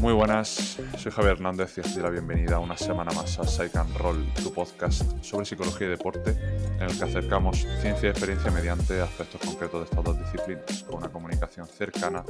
[0.00, 3.74] Muy buenas, soy Javier Hernández y os doy la bienvenida una semana más a Psych
[3.76, 6.30] and Roll, tu podcast sobre psicología y deporte,
[6.76, 10.98] en el que acercamos ciencia y experiencia mediante aspectos concretos de estas dos disciplinas, con
[10.98, 12.24] una comunicación cercana,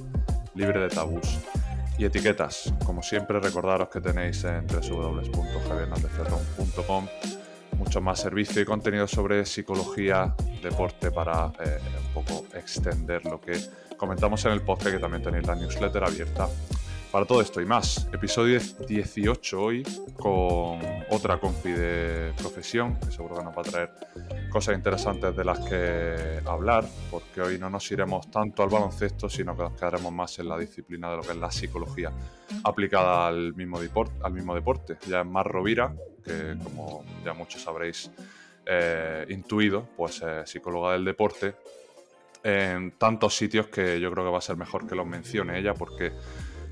[0.55, 1.39] libre de tabús
[1.99, 2.73] y etiquetas.
[2.87, 7.09] Como siempre, recordaros que tenéis en www.javierhernandezferron.com
[7.79, 13.59] mucho más servicio y contenido sobre psicología, deporte para eh, un poco extender lo que
[13.97, 16.49] comentamos en el podcast, que también tenéis la newsletter abierta
[17.11, 18.09] para todo esto y más.
[18.13, 19.83] Episodio 18 hoy
[20.15, 23.91] con otra compi de profesión, que seguro que nos va a traer
[24.49, 29.57] cosas interesantes de las que hablar, porque hoy no nos iremos tanto al baloncesto, sino
[29.57, 32.13] que nos quedaremos más en la disciplina de lo que es la psicología
[32.65, 33.79] aplicada al mismo,
[34.23, 34.97] al mismo deporte.
[35.07, 38.11] Ya es Mar Rovira, que como ya muchos habréis
[38.67, 41.55] eh, intuido, pues es psicóloga del deporte
[42.43, 45.75] en tantos sitios que yo creo que va a ser mejor que los mencione ella,
[45.75, 46.13] porque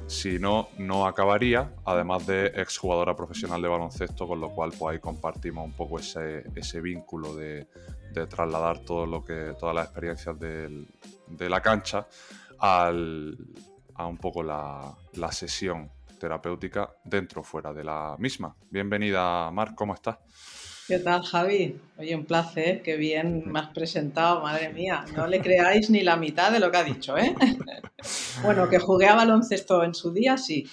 [0.07, 5.01] si no, no acabaría, además de exjugadora profesional de baloncesto, con lo cual pues ahí
[5.01, 7.67] compartimos un poco ese, vínculo de,
[8.31, 12.07] trasladar todo lo que, todas las experiencias de la cancha
[12.59, 13.37] al,
[13.95, 18.55] a un poco la, la sesión terapéutica dentro o fuera de la misma.
[18.71, 20.19] Bienvenida, Mar, ¿cómo estás?
[20.87, 21.81] ¿Qué tal, Javi?
[21.97, 25.05] Oye, un placer, qué bien me has presentado, madre mía.
[25.17, 27.35] No le creáis ni la mitad de lo que ha dicho, ¿eh?
[28.45, 30.65] bueno, que jugué a baloncesto en su día, sí.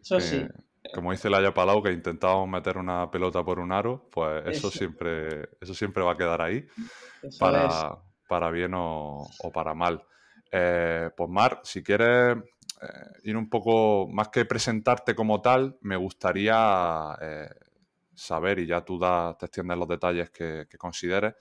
[0.00, 0.46] eso sí.
[0.94, 5.48] Como dice Laia Palau, que intentábamos meter una pelota por un aro, pues eso, siempre,
[5.60, 6.64] eso siempre va a quedar ahí,
[7.40, 7.98] para,
[8.28, 10.00] para, bien o, para mal.
[10.52, 12.86] Eh, pues Mar, si quieres eh,
[13.24, 17.48] ir un poco, más que presentarte como tal, me gustaría eh,
[18.14, 21.34] saber, y ya tú da, te extiendes los detalles que, consideres,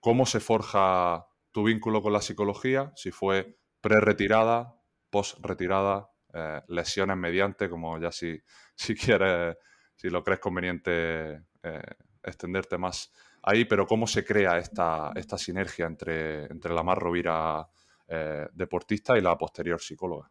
[0.00, 4.74] cómo se forja tu vínculo con la psicología, si fue pre-retirada,
[5.10, 8.38] post-retirada, eh, lesiones mediante, como ya si,
[8.74, 9.56] si quieres,
[9.94, 11.82] si lo crees conveniente eh,
[12.22, 17.68] extenderte más ahí, pero cómo se crea esta, esta sinergia entre, entre la más Rovira
[18.08, 20.30] eh, deportista y la posterior psicóloga.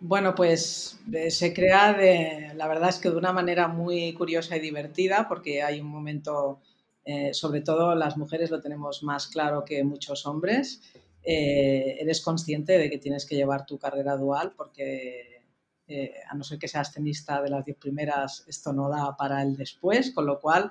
[0.00, 4.56] Bueno, pues eh, se crea de, la verdad es que de una manera muy curiosa
[4.56, 6.60] y divertida, porque hay un momento,
[7.04, 10.82] eh, sobre todo las mujeres lo tenemos más claro que muchos hombres,
[11.24, 15.36] eh, eres consciente de que tienes que llevar tu carrera dual, porque
[16.30, 19.56] a no ser que seas tenista de las diez primeras, esto no da para el
[19.56, 20.70] después, con lo cual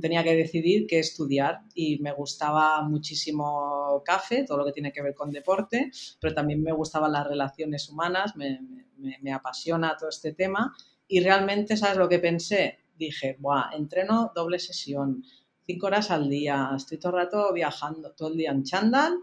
[0.00, 5.02] tenía que decidir qué estudiar y me gustaba muchísimo café, todo lo que tiene que
[5.02, 8.60] ver con deporte, pero también me gustaban las relaciones humanas, me,
[8.96, 10.74] me, apasiona todo este tema
[11.08, 12.78] y realmente, ¿sabes lo que pensé?
[12.96, 15.24] Dije, Buah, entreno doble sesión,
[15.66, 19.18] cinco horas al día, estoy todo el rato viajando, todo el día en chándal,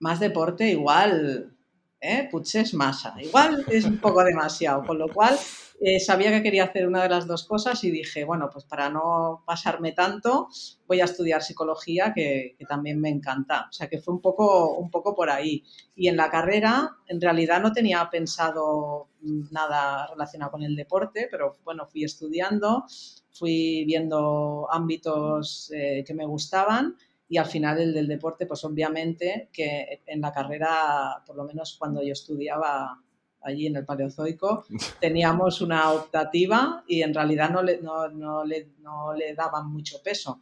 [0.00, 1.56] más deporte, igual,
[2.00, 2.28] ¿eh?
[2.30, 5.38] Puches masa, igual es un poco demasiado, con lo cual
[5.80, 8.88] eh, sabía que quería hacer una de las dos cosas y dije, bueno, pues para
[8.90, 10.48] no pasarme tanto,
[10.86, 13.66] voy a estudiar psicología, que, también me encanta.
[13.68, 15.64] O sea, que fue un poco, un poco por ahí.
[15.94, 19.08] Y en la carrera, en realidad no tenía pensado
[19.50, 22.84] nada relacionado con el deporte, pero bueno, fui estudiando,
[23.30, 26.96] fui viendo ámbitos eh, que me gustaban
[27.32, 31.76] y al final el del deporte, pues obviamente que en la carrera, por lo menos
[31.78, 33.02] cuando yo estudiaba,
[33.44, 34.64] allí en el Paleozoico,
[35.00, 40.40] teníamos una optativa y en realidad no le, no, le, daban mucho peso.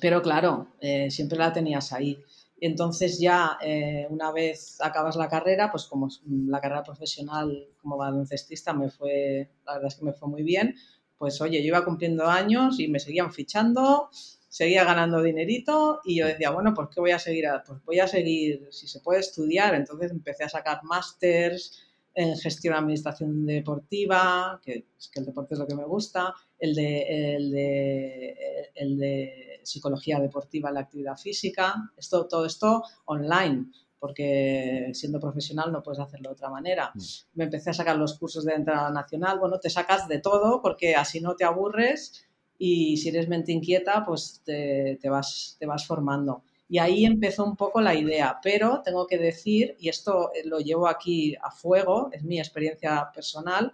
[0.00, 2.22] Pero claro, eh, siempre la tenías ahí.
[2.60, 8.72] Entonces ya eh, una vez acabas la carrera, pues como la carrera profesional como baloncestista
[8.72, 10.74] me fue, la verdad es que me fue muy bien,
[11.16, 14.10] pues oye, yo iba cumpliendo años y me seguían fichando,
[14.48, 17.44] seguía ganando dinerito y yo decía, bueno, pues ¿qué voy a seguir?
[17.66, 22.74] Pues voy a seguir, si se puede estudiar, entonces empecé a sacar másters en gestión
[22.74, 27.50] administración deportiva, que es que el deporte es lo que me gusta, el de, el
[27.52, 33.66] de, el de psicología deportiva en la actividad física, esto, todo esto online,
[34.00, 36.90] porque siendo profesional no puedes hacerlo de otra manera.
[36.94, 37.00] Mm.
[37.34, 40.96] Me empecé a sacar los cursos de entrada nacional, bueno, te sacas de todo porque
[40.96, 42.27] así no te aburres
[42.58, 46.42] y si eres mente inquieta, pues te, vas, te vas formando.
[46.68, 50.58] Y ahí empezó un poco la idea, pero tengo que decir, y esto eh, lo
[50.58, 53.72] llevo aquí a fuego, es mi experiencia personal,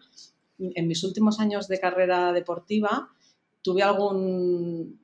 [0.58, 3.08] en mis últimos años de carrera deportiva
[3.60, 5.00] tuve algún,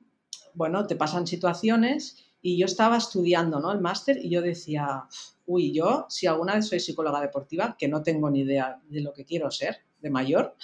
[0.53, 3.71] bueno, te pasan situaciones y yo estaba estudiando ¿no?
[3.73, 5.03] el máster y yo decía,
[5.45, 9.11] uy, yo si alguna vez soy psicóloga deportiva, que no tengo ni idea de lo
[9.11, 10.55] que quiero ser de mayor,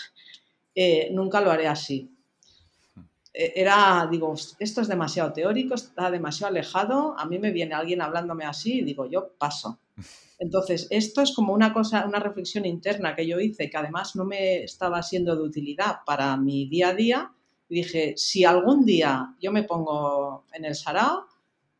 [0.73, 2.16] eh, nunca lo haré así
[3.55, 8.45] era, digo, esto es demasiado teórico, está demasiado alejado, a mí me viene alguien hablándome
[8.45, 9.79] así y digo, yo paso.
[10.39, 14.23] Entonces, esto es como una cosa, una reflexión interna que yo hice, que además no
[14.25, 17.31] me estaba siendo de utilidad para mi día a día.
[17.69, 21.25] dije, si algún día yo me pongo en el sarao,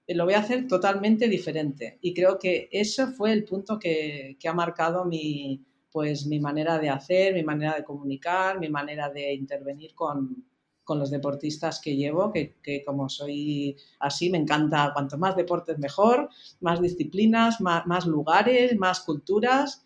[0.08, 2.00] eh, lo voy a hacer totalmente diferente.
[2.02, 6.80] Y creo que ese fue el punto que, que ha marcado mi, pues, mi manera
[6.80, 10.47] de hacer, mi manera de comunicar, mi manera de intervenir con,
[10.88, 16.30] con los deportistas que llevo, que, como soy así, me encanta cuanto más deportes mejor,
[16.62, 19.86] más disciplinas, más, lugares, más culturas.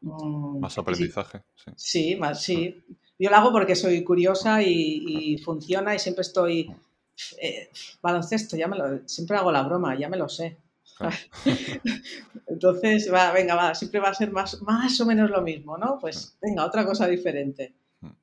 [0.00, 1.42] Mm, más aprendizaje.
[1.76, 2.82] Sí, más, sí.
[3.18, 6.74] Yo lo hago porque soy curiosa y, funciona y siempre estoy...
[7.40, 7.68] Eh,
[8.02, 10.56] baloncesto, ya me lo, siempre hago la broma, ya me lo sé.
[12.46, 15.98] Entonces, va, venga, va, siempre va a ser más, más o menos lo mismo, ¿no?
[16.00, 17.74] Pues venga, otra cosa diferente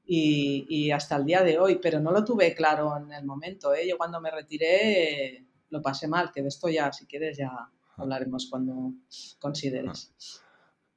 [0.06, 3.74] y, hasta el día de hoy, pero no lo tuve claro en el momento.
[3.74, 3.88] ¿eh?
[3.88, 7.52] Yo cuando me retiré lo pasé mal, que de esto ya, si quieres, ya
[7.98, 8.94] hablaremos cuando
[9.40, 10.14] consideres.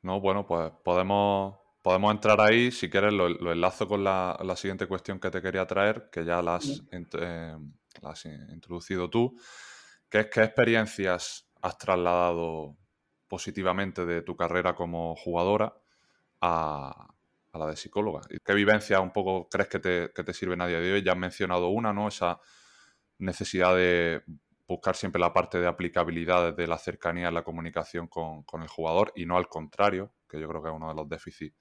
[0.02, 2.70] No, bueno, pues podemos, podemos entrar ahí.
[2.70, 6.56] Si quieres, lo, enlazo con la, siguiente cuestión que te quería traer, que ya la
[6.56, 7.56] has, eh,
[8.52, 9.36] introducido tú,
[10.08, 12.76] que es qué experiencias has trasladado
[13.28, 15.74] positivamente de tu carrera como jugadora
[16.40, 17.13] a,
[17.54, 18.20] a la de psicóloga.
[18.28, 21.02] ¿Y qué vivencia un poco crees que te, que te sirven a día de hoy?
[21.02, 22.08] Ya has mencionado una, ¿no?
[22.08, 22.40] Esa
[23.18, 24.22] necesidad de
[24.66, 29.12] buscar siempre la parte de aplicabilidad de la cercanía en la comunicación con, el jugador
[29.14, 31.56] y no al contrario, que yo creo que es uno de los déficits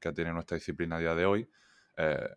[0.00, 1.50] que tiene nuestra disciplina a día de hoy.
[1.96, 2.28] Eh,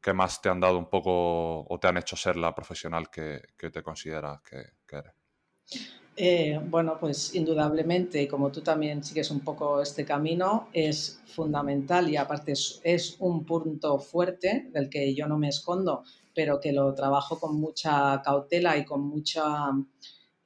[0.00, 3.40] ¿Qué más te han dado un poco o te han hecho ser la profesional que,
[3.56, 6.03] te consideras que, que eres?
[6.16, 12.16] Eh, bueno, pues indudablemente, como tú también sigues un poco este camino, es fundamental y
[12.16, 17.40] aparte es, un punto fuerte del que yo no me escondo, pero que lo trabajo
[17.40, 19.72] con mucha cautela y con mucha,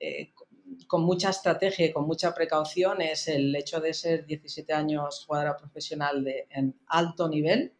[0.00, 0.32] eh,
[0.86, 5.56] con mucha estrategia y con mucha precaución, es el hecho de ser 17 años jugadora
[5.56, 7.74] profesional de, en alto nivel.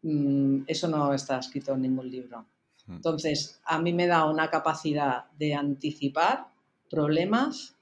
[0.00, 2.46] Mm, eso no está escrito en ningún libro.
[2.86, 2.94] Hmm.
[2.96, 6.51] Entonces, a mí me da una capacidad de anticipar
[6.92, 7.74] problemas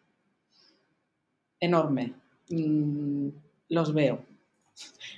[1.58, 2.14] enorme.
[2.48, 3.28] Mm,
[3.70, 4.24] los veo.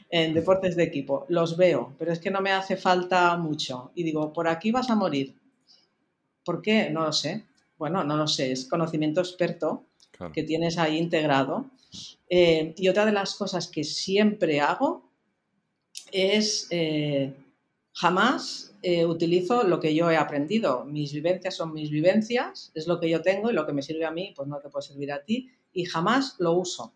[0.09, 3.93] En deportes de equipo, los veo, pero es que no me hace falta mucho.
[3.95, 5.35] Y digo, por aquí vas a morir.
[6.43, 6.89] ¿Por qué?
[6.91, 7.45] No lo sé.
[7.79, 9.85] Bueno, no lo sé, es conocimiento experto
[10.33, 11.67] que tienes ahí integrado.
[12.31, 15.11] Eh, y otra de las cosas que siempre hago
[16.11, 17.35] es eh,
[17.93, 20.85] jamás eh, utilizo lo que yo he aprendido.
[20.85, 24.05] Mis vivencias son mis vivencias, es lo que yo tengo y lo que me sirve
[24.05, 26.93] a mí, pues no te puede servir a ti y jamás lo uso.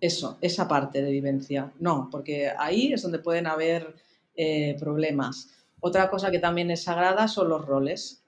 [0.00, 1.72] Eso, esa parte de vivencia.
[1.78, 3.94] No, porque ahí es donde pueden haber
[4.34, 5.50] eh, problemas.
[5.80, 8.24] Otra cosa que también es sagrada son los roles.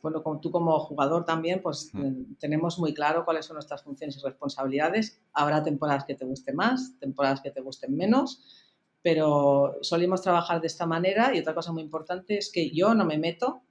[0.00, 2.36] Bueno, como tú como jugador también, pues mm.
[2.38, 5.20] tenemos muy claro cuáles son nuestras funciones y responsabilidades.
[5.32, 8.67] Habrá temporadas que te gusten más, temporadas que te gusten menos
[9.02, 13.04] pero solimos trabajar de esta manera y otra cosa muy importante es que yo no
[13.04, 13.62] me meto,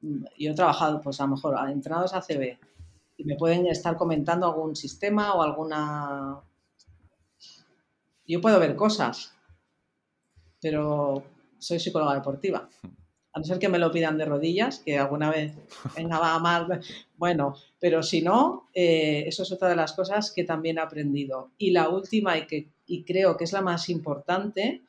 [0.00, 2.58] yo he trabajado pues a lo mejor a entrenados ACB
[3.16, 6.40] y me pueden estar comentando algún sistema o alguna...
[8.26, 9.34] Yo puedo ver cosas,
[10.60, 11.22] pero
[11.58, 12.68] soy psicóloga deportiva.
[13.34, 15.54] A no ser que me lo pidan de rodillas, que alguna vez
[15.96, 16.80] venga va mal,
[17.16, 21.50] bueno, pero si no, eh, eso es otra de las cosas que también he aprendido.
[21.58, 24.82] Y la última y que y creo que es la más importante,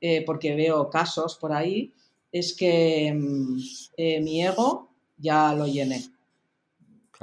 [0.00, 1.92] eh, porque veo casos por ahí,
[2.30, 3.58] es que mm,
[3.96, 4.88] eh, mi ego
[5.18, 6.04] ya lo llené.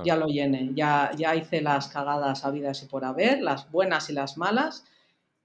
[0.04, 4.14] Ya lo llené, ya, ya hice las cagadas habidas y por haber, las buenas y
[4.14, 4.84] las malas,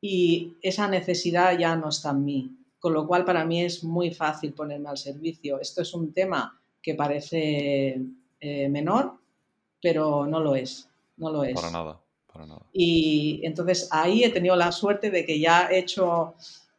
[0.00, 2.56] y esa necesidad ya no está en mí.
[2.80, 5.60] Con lo cual, para mí es muy fácil ponerme al servicio.
[5.60, 8.00] Esto es un tema que parece
[8.40, 9.14] eh, menor,
[9.82, 10.88] pero no lo es.
[11.18, 11.54] No lo es.
[11.54, 12.00] Para nada.
[12.72, 16.34] Y entonces ahí he tenido la suerte de que ya he hecho,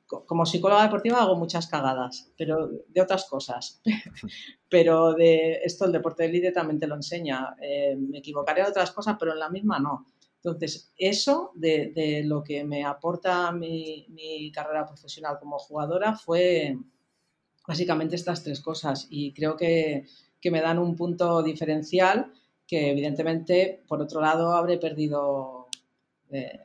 [0.07, 3.81] como psicóloga deportiva hago muchas cagadas, pero de otras cosas.
[4.69, 7.55] pero de esto el deporte de élite también te lo enseña.
[7.61, 10.05] Eh, me equivocaré en otras cosas, pero en la misma no.
[10.43, 16.77] Entonces, eso de, lo que me aporta mi, mi, carrera profesional como jugadora fue
[17.67, 20.05] básicamente estas tres cosas y creo que,
[20.39, 22.31] que me dan un punto diferencial
[22.67, 25.67] que evidentemente, por otro lado, habré perdido
[26.29, 26.59] eh,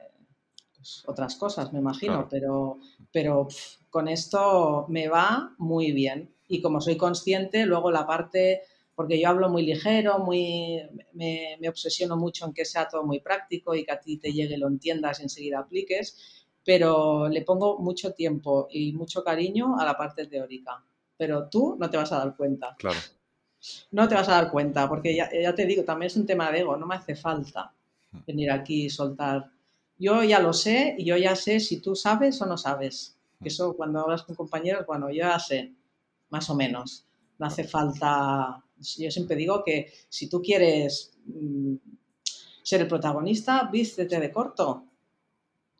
[0.77, 2.79] pues, otras cosas, me imagino, pero,
[3.13, 3.47] pero
[3.89, 6.35] con esto me va muy bien.
[6.49, 8.63] Y como soy consciente, luego la parte,
[8.97, 10.83] porque yo hablo muy ligero, muy,
[11.13, 14.33] me, me obsesiono mucho en que sea todo muy práctico y que a ti te
[14.33, 19.85] llegue, lo entiendas y enseguida apliques, pero le pongo mucho tiempo y mucho cariño a
[19.85, 20.85] la parte teórica.
[21.17, 22.75] pero tú no te vas a dar cuenta.
[22.77, 22.99] Claro.
[23.93, 26.51] No te vas a dar cuenta, porque ya, ya te digo, también es un tema
[26.51, 27.73] de ego, no me hace falta
[28.13, 28.21] Hmm.
[28.27, 29.51] venir aquí y soltar.
[29.99, 33.17] Yo ya lo sé y yo ya sé si tú sabes o no sabes.
[33.41, 33.47] Hmm.
[33.47, 35.73] Eso cuando hablas con compañeros, bueno, yo ya sé,
[36.31, 37.07] más o menos.
[37.39, 38.63] No hace falta.
[38.99, 41.75] Yo siempre digo que si tú quieres mm,
[42.63, 44.85] ser el protagonista, vístete de corto.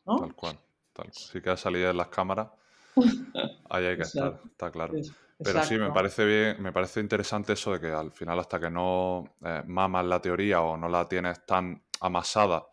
[0.05, 0.17] ¿no?
[0.17, 0.59] Tal cual.
[0.93, 1.11] Tal.
[1.13, 2.49] Si quieres salir en las cámaras,
[3.69, 4.93] ahí hay que estar, está claro.
[5.37, 8.69] Pero sí, me parece bien, me parece interesante eso de que al final, hasta que
[8.69, 12.65] no eh, mamas la teoría o no la tienes tan amasada,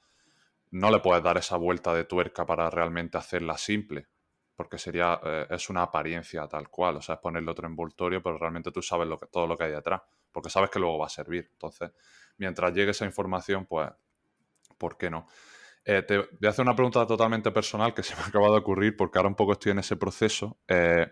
[0.72, 4.06] no le puedes dar esa vuelta de tuerca para realmente hacerla simple.
[4.54, 6.96] Porque sería, eh, es una apariencia tal cual.
[6.96, 9.64] O sea, es ponerle otro envoltorio, pero realmente tú sabes lo que, todo lo que
[9.64, 10.02] hay detrás.
[10.30, 11.48] Porque sabes que luego va a servir.
[11.52, 11.90] Entonces,
[12.36, 13.90] mientras llegue esa información, pues,
[14.76, 15.26] ¿por qué no?
[15.84, 18.96] Eh, te voy a hacer una pregunta totalmente personal que se me acaba de ocurrir
[18.96, 20.58] porque ahora un poco estoy en ese proceso.
[20.68, 21.10] Eh,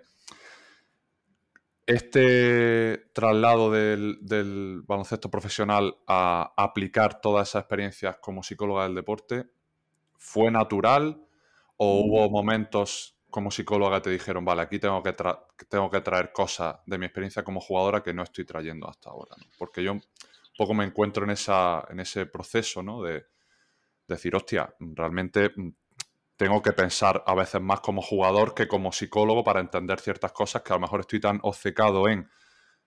[1.88, 9.46] este traslado del, del baloncesto profesional a aplicar todas esas experiencias como psicóloga del deporte,
[10.16, 11.22] ¿fue natural
[11.76, 12.10] o Mm.
[12.10, 16.32] hubo momentos como psicóloga que te dijeron, vale, aquí tengo que, tra- tengo que traer
[16.32, 19.36] cosas de mi experiencia como jugadora que no estoy trayendo hasta ahora?
[19.38, 19.44] ¿no?
[19.58, 20.02] Porque yo un
[20.56, 23.02] poco me encuentro en, esa, en ese proceso, ¿no?
[23.02, 23.26] De
[24.06, 25.68] decir, hostia, realmente mm,
[26.38, 30.62] tengo que pensar a veces más como jugador que como psicólogo para entender ciertas cosas
[30.62, 32.30] que a lo mejor estoy tan obcecado en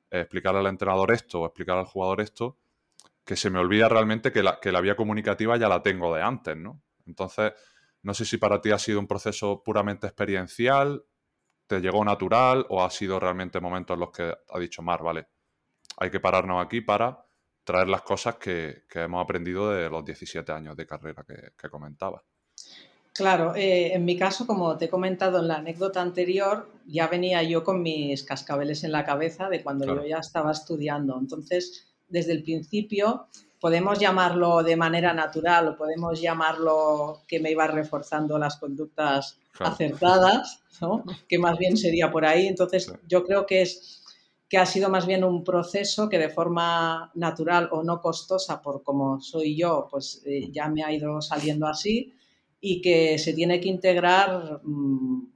[0.10, 2.58] eh, explicarle al entrenador esto o explicar al jugador esto
[3.26, 6.24] que se me olvida realmente que la, que la vía comunicativa ya la tengo de
[6.24, 6.82] antes, ¿no?
[7.06, 7.52] Entonces,
[8.04, 11.04] no sé si para ti ha sido un proceso puramente experiencial,
[11.68, 15.28] te llegó natural o ha sido realmente momentos en los que ha dicho Mar, vale,
[15.98, 17.26] hay que pararnos aquí para
[17.66, 21.70] traer las cosas que, que hemos aprendido de los 17 años de carrera que, que
[21.70, 22.24] comentaba.
[23.14, 27.44] Claro, eh, en mi caso, como te he comentado en la anécdota anterior, ya venía
[27.44, 30.02] yo con mis cascabeles en la cabeza de cuando Claro.
[30.04, 31.18] yo ya estaba estudiando.
[31.20, 33.28] Entonces, desde el principio,
[33.60, 39.74] podemos llamarlo de manera natural o podemos llamarlo que me iba reforzando las conductas Claro.
[39.74, 41.04] acertadas, ¿no?
[41.28, 42.48] que más bien sería por ahí.
[42.48, 43.98] Entonces, yo creo que es
[44.50, 48.84] que ha sido más bien un proceso que de forma natural o no costosa, por
[48.84, 52.14] como soy yo, pues eh, ya me ha ido saliendo así
[52.62, 55.28] y que se tiene que integrar, mm,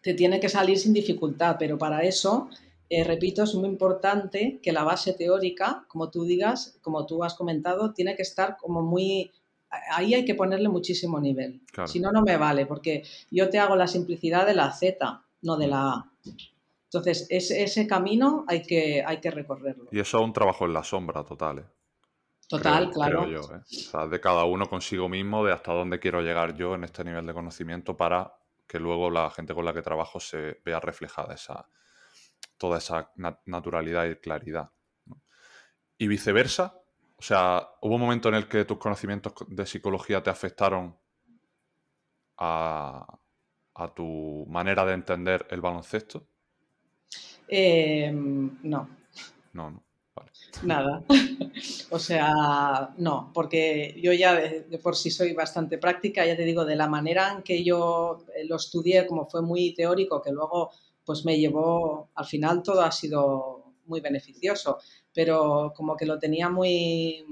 [0.00, 2.48] te tiene que salir sin dificultad, pero para eso,
[2.88, 7.34] eh, repito, es muy importante que la base teórica, como tú digas, como tú has
[7.34, 9.30] comentado, tiene que estar como muy...
[9.90, 11.62] Ahí hay que ponerle muchísimo nivel.
[11.72, 11.88] Claro.
[11.88, 15.56] Si no, no me vale, porque yo te hago la simplicidad de la Z, no
[15.56, 16.12] de la A.
[16.84, 19.88] Entonces, ese, ese camino hay que, hay que recorrerlo.
[19.90, 21.64] Y eso es un trabajo en la sombra total, ¿eh?
[22.48, 23.20] Total, Creo- claro.
[23.22, 23.60] creo yo, ¿eh?
[23.60, 27.02] O sea, de cada uno consigo mismo, de hasta dónde quiero llegar yo en este
[27.04, 28.34] nivel de conocimiento para
[28.66, 31.66] que luego la gente con la que trabajo se vea reflejada esa,
[32.58, 34.70] toda esa na- naturalidad y claridad.
[35.06, 35.20] ¿no?
[35.98, 36.74] Y viceversa,
[37.16, 40.96] o sea, ¿hubo un momento en el que tus conocimientos de psicología te afectaron
[42.38, 43.18] a,
[43.74, 46.26] a tu manera de entender el baloncesto?
[47.48, 48.88] Eh, no,
[49.52, 49.82] No, no.
[50.62, 51.02] Nada.
[51.90, 56.44] o sea, no, porque yo ya de, de, por sí soy bastante práctica, ya te
[56.44, 60.30] digo, de la manera en que yo eh, lo estudié, como fue muy teórico, que
[60.30, 60.70] luego
[61.04, 64.78] pues me llevó, al final todo ha sido muy beneficioso,
[65.12, 67.24] pero como que lo tenía muy...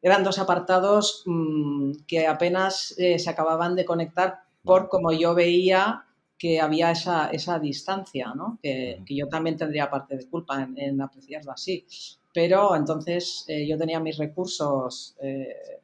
[0.00, 6.04] Eran dos apartados mmm, que apenas eh, se acababan de conectar por como yo veía
[6.38, 8.58] que había esa, esa distancia, ¿no?
[8.62, 11.84] que, que, yo también tendría parte de culpa en, en apreciarlo así.
[12.32, 15.80] Pero entonces eh, yo tenía mis recursos eh,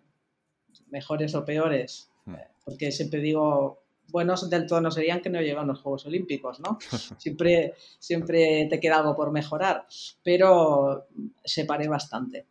[0.90, 5.66] mejores o peores, eh, porque siempre digo, buenos del todo no serían que no llegan
[5.66, 6.78] los Juegos Olímpicos, ¿no?
[7.18, 9.86] siempre, siempre te queda algo por mejorar,
[10.22, 11.08] pero
[11.44, 12.46] separé bastante.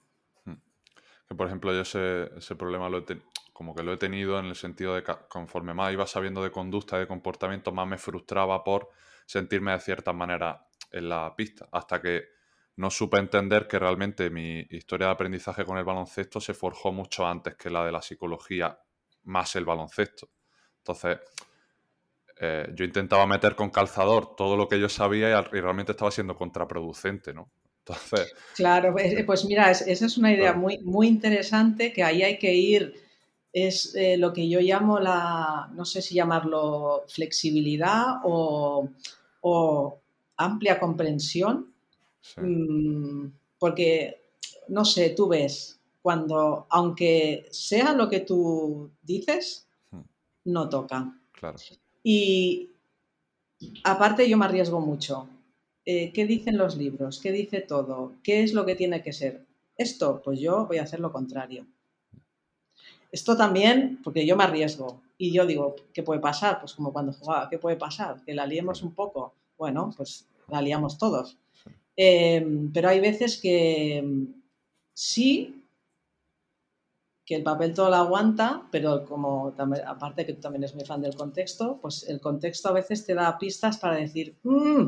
[0.45, 4.39] Que por ejemplo yo ese, ese problema lo he tenido como que lo he tenido
[4.39, 7.87] en el sentido de que conforme más iba sabiendo de conducta y de comportamiento, más
[7.87, 8.89] me frustraba por
[9.25, 12.23] sentirme de cierta manera en la pista, hasta que
[12.75, 17.25] no supe entender que realmente mi historia de aprendizaje con el baloncesto se forjó mucho
[17.25, 18.77] antes que la de la psicología
[19.25, 20.29] más el baloncesto.
[20.79, 21.19] Entonces,
[22.39, 26.09] eh, yo intentaba meter con calzador todo lo que yo sabía y, y realmente estaba
[26.09, 27.51] siendo contraproducente, ¿no?
[27.85, 28.95] Entonces, claro,
[29.25, 33.02] pues mira, esa es una idea muy, muy interesante que ahí hay que ir
[33.53, 38.89] es eh, lo que yo llamo la, no sé si llamarlo flexibilidad o,
[39.41, 39.99] o
[40.37, 41.73] amplia comprensión,
[42.21, 42.41] sí.
[42.41, 43.27] mmm,
[43.59, 44.21] porque,
[44.69, 50.01] no sé, tú ves, cuando, aunque sea lo que tú dices, Hmm.
[50.45, 51.13] no toca.
[51.33, 51.57] Claro.
[52.03, 52.69] Y
[53.83, 55.27] aparte yo me arriesgo mucho.
[55.85, 57.19] Eh, ¿Qué dicen los libros?
[57.19, 58.13] ¿Qué dice todo?
[58.23, 59.45] ¿Qué es lo que tiene que ser?
[59.77, 61.65] Esto, pues yo voy a hacer lo contrario.
[63.13, 66.59] Esto también, porque yo me arriesgo y yo digo, ¿qué puede pasar?
[66.59, 68.23] Pues como cuando jugaba, ¿qué puede pasar?
[68.25, 69.35] Que la liemos un poco.
[69.55, 71.37] Bueno, pues la liamos todos.
[71.95, 74.33] Em, pero hay veces que em,
[74.95, 75.63] sí,
[77.23, 79.53] que el papel todo lo aguanta, pero como
[79.85, 83.13] aparte que tú también eres muy fan del contexto, pues el contexto a veces te
[83.13, 84.87] da pistas para decir, mm,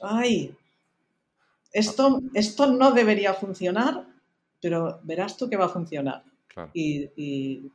[0.00, 0.56] ay,
[1.72, 4.06] esto, esto no debería funcionar,
[4.62, 6.24] pero verás tú que va a funcionar.
[6.72, 7.70] Y,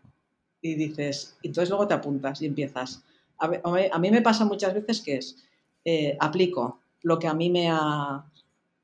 [0.61, 3.03] dices, entonces luego te apuntas y empiezas.
[3.37, 5.43] A, mí me pasa muchas veces que es,
[5.83, 8.25] eh, aplico lo que a mí me ha...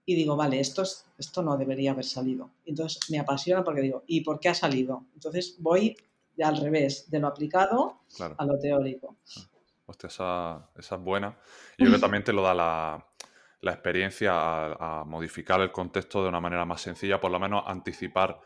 [0.05, 2.49] Y digo, vale, esto, es, esto no debería haber salido.
[2.65, 5.05] Entonces me apasiona porque digo, ¿y por qué ha salido?
[5.13, 5.95] Entonces voy
[6.41, 7.99] al revés, de lo aplicado
[8.37, 9.17] a lo teórico.
[9.85, 11.37] Hostia, esa, esa es buena.
[11.77, 13.07] Yo creo que también te lo da la,
[13.61, 18.39] la experiencia a, modificar el contexto de una manera más sencilla, por lo menos anticipar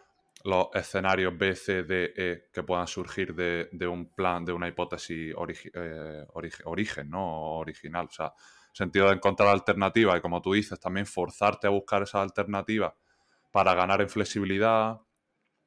[0.44, 5.34] los escenarios B, C, D, E que puedan surgir de, un plan, de una hipótesis
[5.74, 6.26] eh,
[6.64, 7.58] origen, ¿no?
[7.58, 8.08] Original.
[8.08, 8.34] O sea,
[8.74, 12.94] sentido de encontrar alternativas y como tú dices, también forzarte a buscar esas alternativas
[13.52, 15.00] para ganar en flexibilidad,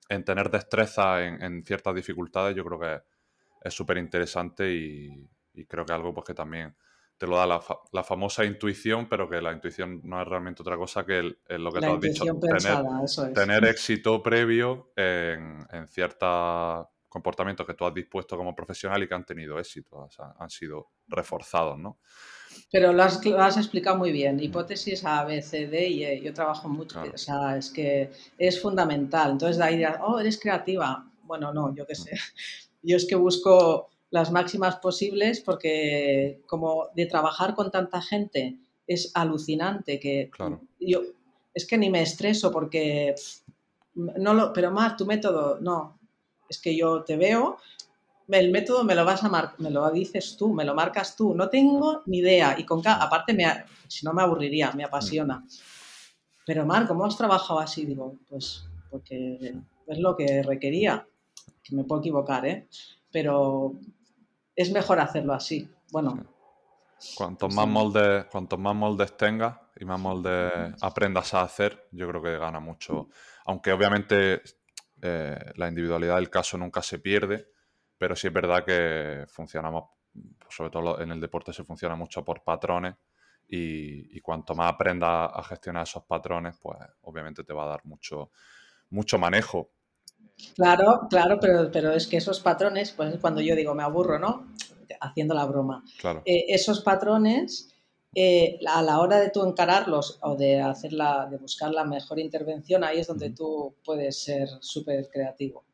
[0.08, 3.02] en tener destreza en, ciertas dificultades, yo creo que
[3.62, 6.74] es súper interesante y, y, creo que algo pues que también
[7.18, 11.04] te lo da la, famosa intuición, pero que la intuición no es realmente otra cosa
[11.04, 12.24] que lo que te has dicho,
[13.34, 19.24] tener, éxito previo en, ciertos comportamientos que tú has dispuesto como profesional y que han
[19.24, 21.98] tenido éxito, o sea, han sido reforzados, ¿no?
[22.70, 24.40] Pero lo has, explicado muy bien.
[24.40, 26.20] Hipótesis A, B, C, D y E.
[26.20, 27.02] Yo trabajo mucho.
[27.02, 29.32] O sea, es que es fundamental.
[29.32, 31.04] Entonces, de ahí dirás, oh, eres creativa.
[31.22, 32.10] Bueno, no, yo qué sé.
[32.86, 38.56] Yo es que busco las máximas posibles porque como de trabajar con tanta gente
[38.86, 40.30] es alucinante que
[40.78, 41.02] yo
[41.52, 43.16] es que ni me estreso porque
[43.96, 45.98] no lo, pero más tu método no.
[46.48, 47.58] Es que yo te veo
[48.28, 51.34] el método me lo vas a mar, me lo dices tú me lo marcas tú.
[51.34, 52.54] No tengo ni idea.
[52.56, 53.46] Y con aparte me,
[53.88, 55.44] si no me aburriría me apasiona.
[56.46, 59.56] Pero Mar cómo has trabajado así digo pues porque
[59.88, 61.04] es lo que requería.
[61.64, 62.68] Que me puedo equivocar eh
[63.14, 63.76] pero
[64.56, 65.68] es mejor hacerlo así.
[65.90, 66.26] Bueno.
[67.16, 72.22] Cuantos más, moldes, cuantos más moldes tengas y más moldes aprendas a hacer, yo creo
[72.22, 73.08] que gana mucho.
[73.44, 74.40] Aunque obviamente
[75.02, 77.50] eh, la individualidad del caso nunca se pierde,
[77.98, 79.90] pero sí es verdad que funcionamos,
[80.48, 82.94] sobre todo en el deporte se funciona mucho por patrones
[83.46, 88.30] y, cuanto más aprendas a gestionar esos patrones, pues obviamente te va a dar mucho,
[88.90, 89.70] mucho manejo.
[90.54, 94.48] Claro, claro, pero, pero es que esos patrones, pues cuando yo digo me aburro, ¿no?
[95.00, 95.84] Haciendo la broma.
[96.24, 97.74] Eh, esos patrones,
[98.14, 102.84] eh, a la hora de tú encararlos o de hacerla, de buscar la mejor intervención,
[102.84, 105.64] ahí es donde tú puedes ser súper creativo.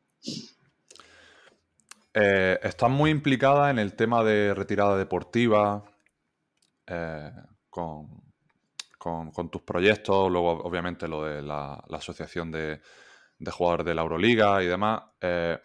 [2.13, 5.83] Eh, estás muy implicada en el tema de retirada deportiva,
[7.69, 12.81] con, tus proyectos, luego obviamente lo de la asociación de,
[13.41, 15.01] de jugadores de la Euroliga y demás.
[15.19, 15.59] Eh,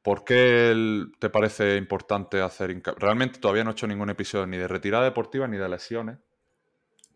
[0.00, 4.68] ¿Por qué te parece importante hacer Realmente todavía no he hecho ningún episodio ni de
[4.68, 6.18] retirada deportiva ni de lesiones,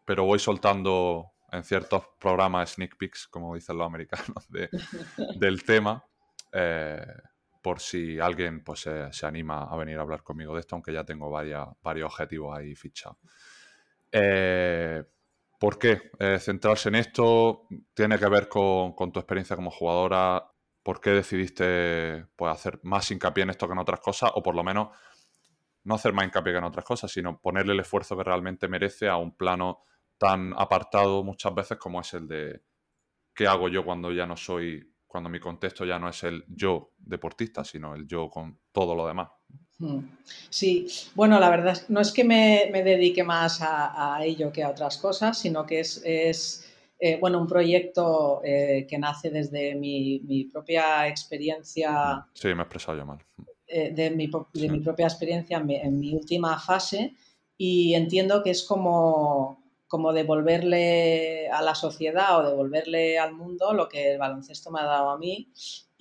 [0.04, 4.48] pero voy soltando en ciertos programas sneak peeks, como dicen los americanos,
[5.38, 6.04] del tema,
[6.52, 7.06] eh,
[7.62, 11.04] por si alguien pues, se, anima a venir a hablar conmigo de esto, aunque ya
[11.04, 13.18] tengo varios objetivos ahí fichados.
[14.10, 15.04] Eh,
[15.62, 17.68] ¿Por qué eh, centrarse en esto?
[17.94, 20.51] ¿Tiene que ver con, tu experiencia como jugadora?
[20.83, 24.33] ¿Por qué decidiste pues, hacer más hincapié en esto que en otras cosas?
[24.35, 24.88] O por lo menos
[25.85, 29.09] no hacer más hincapié que en otras cosas, sino ponerle el esfuerzo que realmente merece
[29.09, 29.85] a un plano
[30.18, 32.64] tan apartado muchas veces como es el de
[33.33, 36.90] qué hago yo cuando ya no soy, cuando mi contexto ya no es el yo
[36.98, 39.29] deportista, sino el yo con todo lo demás.
[39.82, 39.98] Mm.
[40.48, 44.96] Sí, bueno, la verdad no es que me, dedique más a, ello que a otras
[44.96, 46.64] cosas, sino que es,
[47.00, 52.24] eh, bueno, un proyecto eh, que nace desde mi, propia experiencia.
[52.32, 53.18] Sí, me he expresado yo mal.
[53.66, 57.14] Eh, de, mi, propia experiencia en mi, última fase
[57.58, 63.88] y entiendo que es como, como devolverle a la sociedad o devolverle al mundo lo
[63.88, 65.48] que el baloncesto me ha dado a mí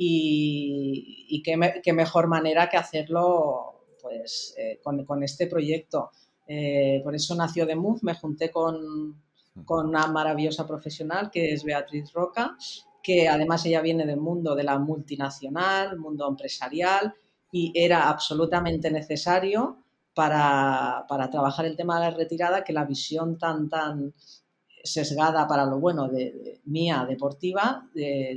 [0.04, 3.71] y, qué, mejor manera que hacerlo
[4.20, 6.12] pues, eh, con, este proyecto.
[6.48, 9.22] Eh, por eso nació The Move, me junté con,
[9.68, 12.58] una maravillosa profesional que es Beatriz Roca,
[13.04, 17.14] que además ella viene del mundo de la multinacional, mundo empresarial,
[17.52, 19.78] y era absolutamente necesario
[20.14, 24.14] para, trabajar el tema de la retirada, que la visión tan, tan
[24.84, 27.90] sesgada para lo bueno de, mía deportiva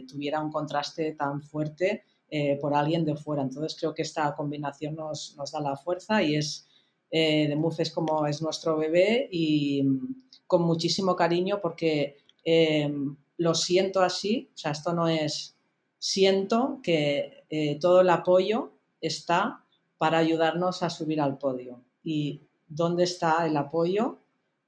[0.09, 2.05] tuviera un contraste tan fuerte
[2.37, 3.43] eh, por alguien de fuera.
[3.43, 6.67] Entonces creo que esta combinación nos, da la fuerza y es
[7.09, 12.93] eh, de Muf es como es nuestro bebé y mm, con muchísimo cariño porque eh,
[13.37, 15.57] lo siento así, o sea, esto no es,
[16.01, 17.45] siento que
[17.81, 19.65] todo el apoyo está
[19.97, 21.85] para ayudarnos a subir al podio.
[22.03, 24.19] ¿Y dónde está el apoyo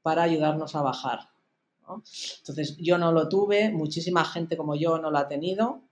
[0.02, 1.30] para ayudarnos a bajar?
[2.38, 5.82] Entonces, yo no lo tuve, muchísima gente como yo no lo ha tenido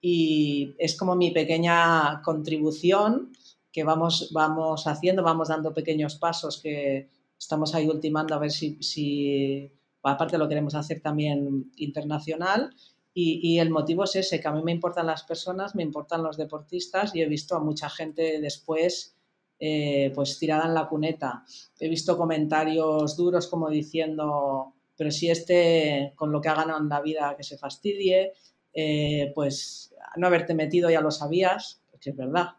[0.00, 3.32] y es como mi pequeña contribución
[3.72, 7.08] que vamos, vamos haciendo, vamos dando pequeños pasos que
[7.38, 9.70] estamos ahí ultimando a ver si, si
[10.02, 12.74] aparte lo queremos hacer también internacional
[13.20, 16.36] y, el motivo es ese, que a mí me importan las personas, me importan los
[16.36, 19.16] deportistas y he visto a mucha gente después
[19.58, 21.42] eh, pues tirada en la cuneta.
[21.80, 26.88] He visto comentarios duros como diciendo, pero si este con lo que ha ganado en
[26.88, 28.34] la vida que se fastidie,
[28.80, 32.50] eh, pues no haberte metido ya lo sabías, que es verdad,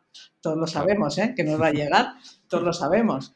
[0.41, 1.34] todos lo sabemos, ¿eh?
[1.34, 2.15] que nos va a llegar,
[2.49, 3.34] todos lo sabemos.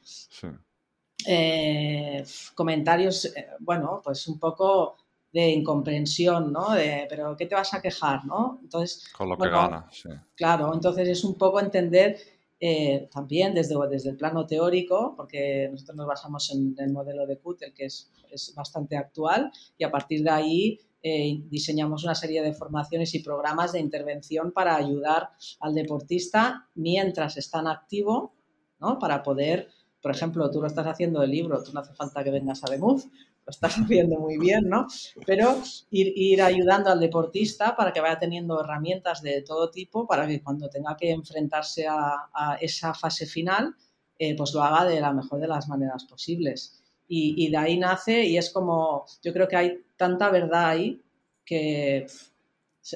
[2.56, 4.98] comentarios, bueno, pues un poco
[5.32, 6.72] de incomprensión, ¿no?
[6.72, 8.60] De, pero ¿qué te vas a quejar, no?
[8.62, 10.10] Entonces, con lo que gana, sí.
[10.36, 12.18] Claro, entonces es un poco entender
[12.60, 17.40] eh, también desde, desde el plano teórico, porque nosotros nos basamos en el modelo de
[17.40, 22.42] Kutel, que es, es bastante actual, y a partir de ahí eh, diseñamos una serie
[22.42, 28.34] de formaciones y programas de intervención para ayudar al deportista mientras está en activo,
[28.80, 28.98] ¿no?
[29.00, 29.68] Para poder,
[30.02, 32.72] por ejemplo, tú lo estás haciendo el libro, tú no hace falta que vengas a
[32.72, 33.10] Demuz,
[33.46, 34.88] lo estás haciendo muy bien, ¿no?
[35.26, 35.58] Pero
[35.92, 40.42] ir, ir, ayudando al deportista para que vaya teniendo herramientas de todo tipo para que
[40.42, 43.76] cuando tenga que enfrentarse a, esa fase final,
[44.18, 46.83] eh, pues lo haga de la mejor de las maneras posibles.
[47.08, 51.00] Y, de ahí nace y es como, yo creo que hay tanta verdad ahí
[51.46, 52.08] que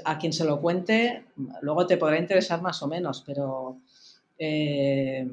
[0.04, 1.26] a quien se lo cuente,
[1.62, 3.80] luego te podrá interesar más o menos, pero...
[4.40, 5.28] Eh,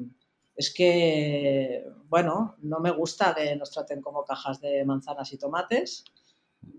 [0.55, 6.05] es que, bueno, no me gusta que nos traten como cajas de manzanas y tomates,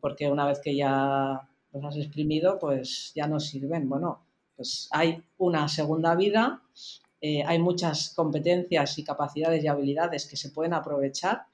[0.00, 3.88] porque una vez que ya los has exprimido, pues ya no sirven.
[3.88, 4.24] Bueno,
[4.56, 6.62] pues hay una segunda vida,
[7.20, 11.44] eh, hay muchas competencias y capacidades y habilidades que se pueden aprovechar,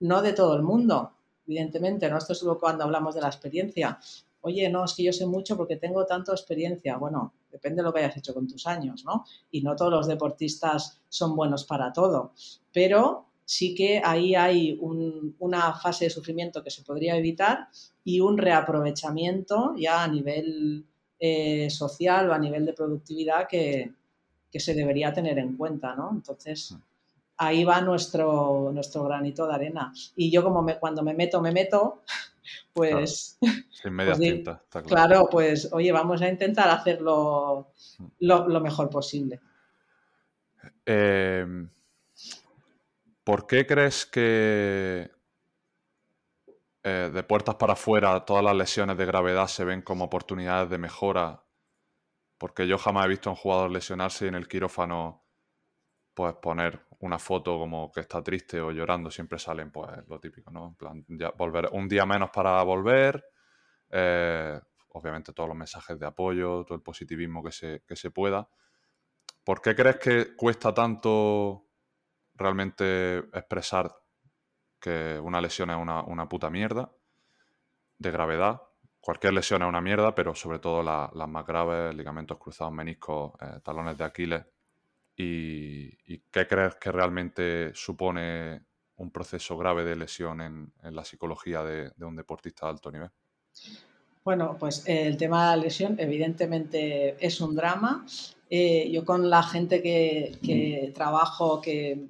[0.00, 1.12] no de todo el mundo,
[1.46, 2.18] evidentemente, ¿no?
[2.18, 3.98] Esto es cuando hablamos de la experiencia.
[4.42, 6.96] Oye, no, es que yo sé mucho porque tengo tanta experiencia.
[6.96, 9.24] Bueno, depende de lo que hayas hecho con tus años, ¿no?
[9.50, 12.32] Y no todos los deportistas son buenos para todo,
[12.72, 17.68] pero sí que ahí hay una fase de sufrimiento que se podría evitar
[18.04, 20.86] y un reaprovechamiento ya a nivel
[21.18, 23.92] eh, social o a nivel de productividad que,
[24.52, 26.10] se debería tener en cuenta, ¿no?
[26.12, 26.76] Entonces,
[27.40, 29.92] ahí va nuestro, nuestro granito de arena.
[30.14, 32.02] Y yo como cuando me meto, me meto,
[32.74, 33.38] pues...
[33.70, 34.86] Sin media pues, está claro.
[34.86, 35.28] claro.
[35.30, 37.72] pues oye, vamos a intentar hacerlo
[38.18, 39.40] lo, mejor posible.
[40.84, 41.70] Em,
[43.24, 45.10] ¿Por qué crees que
[46.82, 50.76] eh, de puertas para afuera todas las lesiones de gravedad se ven como oportunidades de
[50.76, 51.42] mejora?
[52.36, 55.24] Porque yo jamás he visto a un jugador lesionarse y en el quirófano
[56.12, 60.50] pues poner una foto como que está triste o llorando, siempre salen pues lo típico,
[60.50, 60.68] ¿no?
[60.68, 63.24] En plan, ya volver un día menos para volver,
[63.90, 64.60] eh,
[64.90, 68.48] obviamente todos los mensajes de apoyo, todo el positivismo que se, que se pueda.
[69.44, 71.66] ¿Por qué crees que cuesta tanto
[72.34, 73.90] realmente expresar
[74.78, 76.92] que una lesión es una, puta mierda
[77.98, 78.60] de gravedad?
[79.00, 83.60] Cualquier lesión es una mierda, pero sobre todo las más graves, ligamentos cruzados, meniscos, eh,
[83.64, 84.44] talones de Aquiles,
[85.20, 88.62] y, qué crees que realmente supone
[88.96, 93.10] un proceso grave de lesión en, la psicología de, un deportista de alto nivel?
[94.24, 98.06] Bueno, pues eh, el tema de la lesión evidentemente es un drama.
[98.48, 102.08] Eh, yo con la gente que, trabajo, que,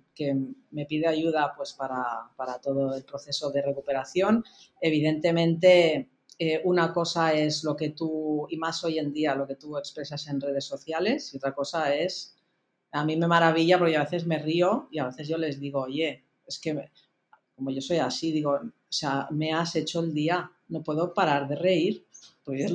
[0.72, 4.44] me pide ayuda pues para, todo el proceso de recuperación,
[4.80, 9.56] evidentemente eh, una cosa es lo que tú, y más hoy en día, lo que
[9.56, 12.36] tú expresas en redes sociales, y otra cosa es
[12.92, 15.82] a mí me maravilla porque a veces me río y a veces yo les digo,
[15.82, 16.90] oye, es que
[17.54, 21.46] como yo soy así, digo, o sea, me has hecho el día, no puedo parar
[21.46, 22.06] de reír.
[22.42, 22.72] Pues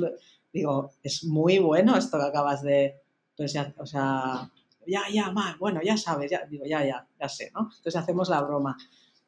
[0.52, 2.94] digo, es muy bueno esto que acabas de,
[3.36, 4.50] pues o sea,
[4.86, 7.62] ya, ya, mal, bueno, ya sabes, ya, digo, ya, ya, ya sé, ¿no?
[7.62, 8.76] Entonces hacemos la broma.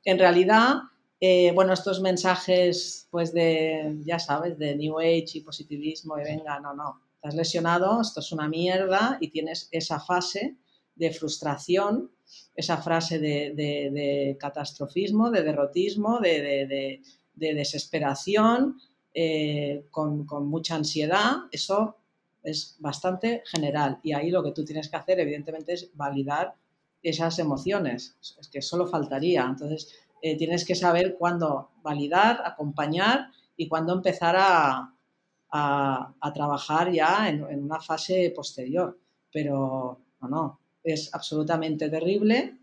[0.05, 0.75] En realidad,
[1.21, 6.61] eh, bueno, estos mensajes, pues de, ya sabes, de New Age y positivismo y venga,
[6.61, 10.57] no, no, has lesionado, esto es una mierda y tienes esa fase
[10.99, 12.11] de frustración
[12.55, 17.01] esa frase de, catastrofismo, de derrotismo, de,
[17.35, 18.81] desesperación,
[19.15, 21.97] eh, con, mucha ansiedad, eso
[22.43, 24.01] es bastante general.
[24.03, 26.55] Y ahí lo que tú tienes que hacer, evidentemente, es validar
[27.03, 28.17] esas emociones.
[28.41, 29.45] Es que solo faltaría.
[29.45, 34.95] Entonces, eh, tienes que saber cuándo validar, acompañar y cuándo empezar a,
[36.35, 38.99] trabajar ya en, en, una fase posterior.
[39.33, 40.61] Pero no, no,
[40.93, 42.57] es absolutamente terrible.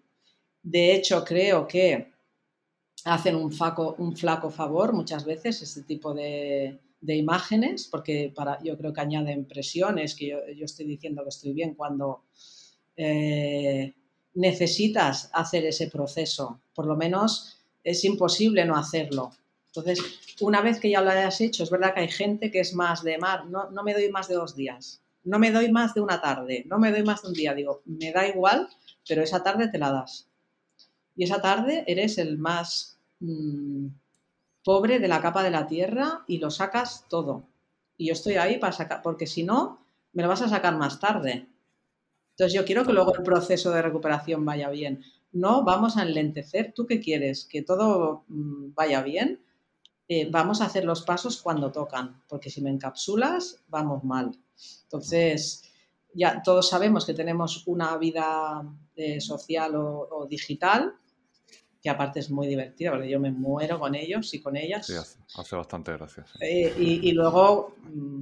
[0.61, 2.11] De hecho, creo que
[3.05, 9.01] hacen un, flaco favor muchas veces este tipo de, imágenes, porque para, yo creo que
[9.01, 12.23] añaden presiones, que yo, estoy diciendo que estoy bien cuando
[12.97, 13.93] eh,
[14.33, 16.61] necesitas hacer ese proceso.
[16.73, 19.31] Por lo menos es imposible no hacerlo.
[19.67, 19.99] Entonces,
[20.41, 23.03] una vez que ya lo hayas hecho, es verdad que hay gente que es más
[23.03, 26.01] de mar, no, no me doy más de dos días no me doy más de
[26.01, 27.53] una tarde, no me doy más de un día.
[27.53, 28.69] Digo, me da igual,
[29.07, 30.29] pero esa tarde te la das.
[31.15, 33.87] Y esa tarde eres el más mm,
[34.63, 37.47] pobre de la capa de la tierra y lo sacas todo.
[37.97, 40.99] Y yo estoy ahí para sacar, porque si no, me lo vas a sacar más
[40.99, 41.47] tarde.
[42.31, 45.03] Entonces yo quiero que luego el proceso de recuperación vaya bien.
[45.31, 46.73] No vamos a enlentecer.
[46.73, 47.45] ¿Tú qué quieres?
[47.45, 49.41] ¿Que todo mm, vaya bien?
[50.07, 54.37] Eh, vamos a hacer los pasos cuando tocan, porque si me encapsulas, vamos mal.
[54.83, 55.63] Entonces,
[56.13, 58.63] ya todos sabemos que tenemos una vida
[58.95, 60.93] eh, social o, digital,
[61.81, 64.87] que aparte es muy divertida, porque yo me muero con ellos y con ellas.
[64.87, 66.25] Sí, hace, bastante gracia.
[66.39, 68.21] Eh, y, luego, mm,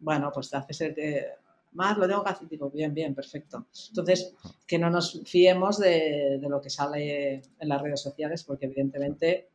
[0.00, 1.26] bueno, pues te hace ser que
[1.72, 3.66] más lo tengo que hacer, digo, bien, bien, perfecto.
[3.88, 4.34] Entonces,
[4.66, 9.50] que no nos fiemos de, lo que sale en las redes sociales, porque evidentemente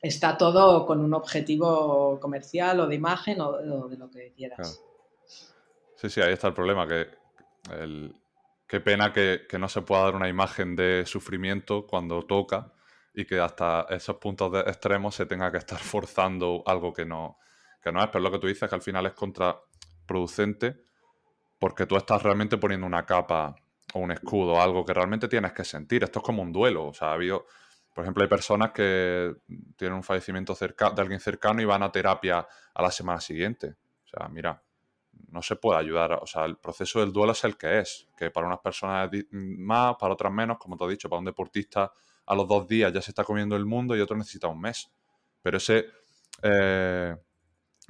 [0.00, 4.80] está todo con un objetivo comercial o de imagen o, de lo que quieras.
[6.00, 7.10] Sí, sí, ahí está el problema, que
[8.66, 12.72] qué pena que, no se pueda dar una imagen de sufrimiento cuando toca
[13.12, 17.36] y que hasta esos puntos de extremos se tenga que estar forzando algo que no,
[17.82, 18.08] que no es.
[18.08, 20.84] Pero lo que tú dices es que al final es contraproducente
[21.58, 23.54] porque tú estás realmente poniendo una capa
[23.92, 26.02] o un escudo, algo que realmente tienes que sentir.
[26.02, 26.86] Esto es como un duelo.
[26.86, 27.44] O sea, ha habido,
[27.92, 29.34] por ejemplo, hay personas que
[29.76, 33.74] tienen un fallecimiento de alguien cercano y van a terapia a la semana siguiente.
[34.04, 34.62] O sea, mira,
[35.28, 36.12] no se puede ayudar.
[36.14, 39.96] O sea, el proceso del duelo es el que es, que para unas personas más,
[39.96, 41.92] para otras menos, como te he dicho, para un deportista
[42.26, 44.90] a los dos días ya se está comiendo el mundo y otro necesita un mes.
[45.42, 45.86] Pero ese
[46.42, 47.16] eh,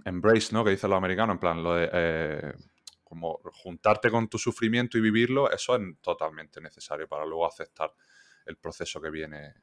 [0.05, 0.65] embrace, ¿no?
[0.65, 2.53] Que dicen los americanos, en plan, lo de eh,
[3.05, 7.93] como juntarte con tu sufrimiento y vivirlo, eso es totalmente necesario para luego aceptar
[8.47, 9.55] el proceso que viene,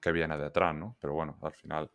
[0.00, 0.96] que viene detrás, ¿no?
[1.00, 1.90] Pero bueno, al final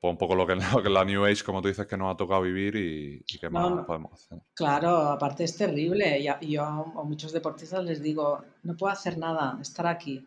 [0.00, 2.12] pues un poco lo que, lo que la New Age, como tú dices, que nos
[2.12, 4.40] ha tocado vivir y, qué más podemos hacer.
[4.54, 6.18] Claro, aparte es terrible.
[6.40, 10.26] Y yo a, muchos deportistas les digo, no puedo hacer nada, estar aquí.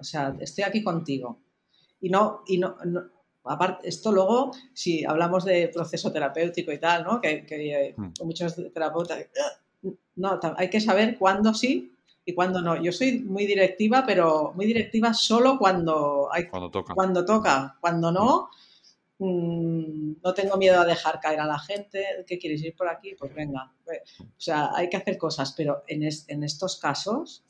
[0.00, 1.38] O sea, estoy aquí contigo.
[2.00, 2.76] Y no, y no,
[3.44, 7.20] aparte, esto luego, si hablamos de proceso terapéutico y tal, ¿no?
[7.20, 8.12] Que, que hmm.
[8.24, 9.26] muchos terapeutas,
[10.16, 12.82] no, hay que saber cuándo sí y cuándo no.
[12.82, 16.94] Yo soy muy directiva, pero muy directiva solo cuando hay, cuando toca.
[16.94, 18.48] Cuando toca, cuando no.
[18.50, 18.73] Hmm.
[19.18, 23.14] Mm, no tengo miedo a dejar caer a la gente, ¿qué quieres ir por aquí?
[23.18, 23.72] Pues venga.
[24.20, 27.44] O sea, hay que hacer cosas, pero en, estos casos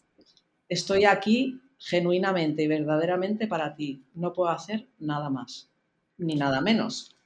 [0.69, 4.05] estoy aquí genuinamente y verdaderamente para ti.
[4.15, 5.71] No puedo hacer nada más,
[6.19, 7.17] ni nada menos.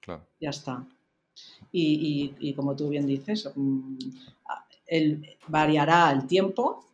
[0.00, 0.26] Claro.
[0.40, 0.84] Ya está.
[1.70, 3.98] Y, como tú bien dices, mm,
[5.46, 6.84] variará el tiempo.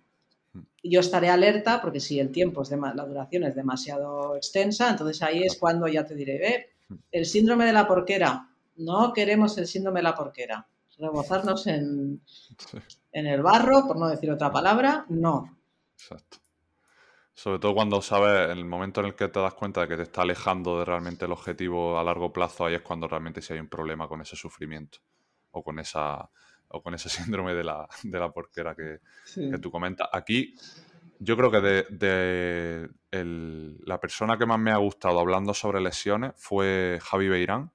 [0.53, 0.61] Mm.
[0.83, 5.23] Yo estaré alerta porque si el tiempo, es de, la duración es demasiado extensa, entonces
[5.23, 6.74] ahí es cuando ya te diré, eh,
[7.11, 8.49] el síndrome de la porquera.
[8.77, 10.67] No queremos el síndrome de la porquera.
[10.99, 12.21] Rebozarnos en,
[13.13, 15.59] en el barro, por no decir otra palabra, no.
[15.93, 16.39] Exacto.
[17.35, 19.97] Sobre todo cuando sabes, en el momento en el que te das cuenta de que
[19.97, 23.53] te está alejando de realmente el objetivo a largo plazo, ahí es cuando realmente sí
[23.53, 24.99] hay un problema con ese sufrimiento
[25.51, 26.31] o con esa
[26.69, 29.01] o con ese síndrome de la, de la porquera que,
[29.35, 30.09] que tú comentas.
[30.13, 30.55] Aquí
[31.19, 32.91] yo creo que de,
[33.85, 37.73] la persona que más me ha gustado hablando sobre lesiones fue Javi Beirán,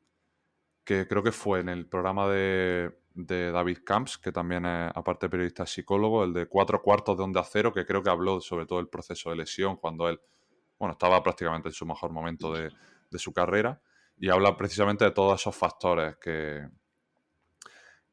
[0.84, 5.66] que creo que fue en el programa de, David Camps, que también es, aparte periodista
[5.66, 8.88] psicólogo, el de cuatro cuartos de onda cero, que creo que habló sobre todo el
[8.88, 10.20] proceso de lesión cuando él,
[10.78, 12.72] bueno, estaba prácticamente en su mejor momento de,
[13.18, 13.82] su carrera,
[14.18, 16.68] y habla precisamente de todos esos factores que,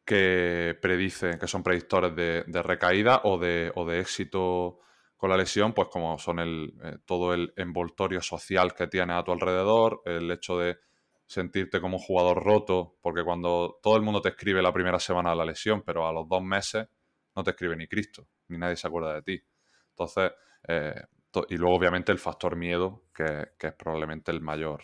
[0.05, 4.81] que predicen, que son predictores de, recaída de, o de éxito
[5.17, 9.25] con la lesión, pues como son el, eh, todo el envoltorio social que tienes a
[9.25, 10.79] tu alrededor, el hecho de
[11.27, 15.31] sentirte como un jugador roto, porque cuando todo el mundo te escribe la primera semana
[15.31, 16.89] de la lesión, pero a los dos meses
[17.35, 19.43] no te escribe ni Cristo, ni nadie se acuerda de ti.
[19.91, 20.33] Entonces,
[20.69, 21.03] eh,
[21.49, 24.83] y luego obviamente el factor miedo, que, es probablemente el mayor,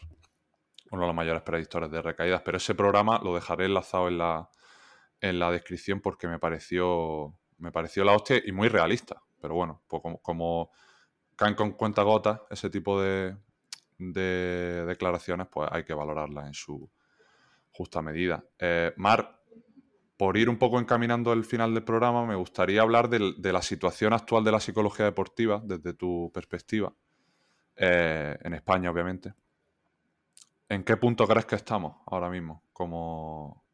[0.90, 2.42] uno de los mayores predictores de recaídas.
[2.42, 4.50] Pero ese programa lo dejaré enlazado en la,
[5.20, 9.22] en la descripción porque me pareció, me pareció la hostia y muy realista.
[9.42, 10.70] Pero bueno, pues como,
[11.36, 13.36] caen con cuenta gota ese tipo de,
[13.98, 16.88] de declaraciones, pues hay que valorarlas en su
[17.72, 18.44] justa medida.
[18.58, 19.40] Eh, Mar,
[20.16, 24.12] por ir un poco encaminando el final del programa, me gustaría hablar de, la situación
[24.12, 26.94] actual de la psicología deportiva desde tu perspectiva,
[27.74, 29.34] eh, en España, obviamente.
[30.68, 33.64] ¿En qué punto crees que estamos ahora mismo como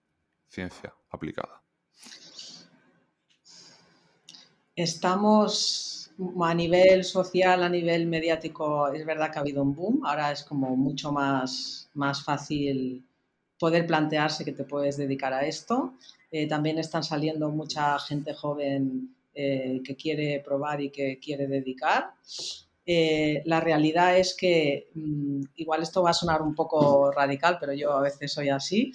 [0.48, 1.62] ciencia aplicada?
[4.78, 10.30] Estamos a nivel social, a nivel mediático, es verdad que ha habido un boom, ahora
[10.30, 13.04] es como mucho más, más fácil
[13.58, 15.94] poder plantearse que te puedes dedicar a esto.
[16.30, 22.12] Eh, también están saliendo mucha gente joven eh, que quiere probar y que quiere dedicar.
[22.86, 27.72] Eh, la realidad es que, mm, igual esto va a sonar un poco radical, pero
[27.72, 28.92] yo a veces soy así,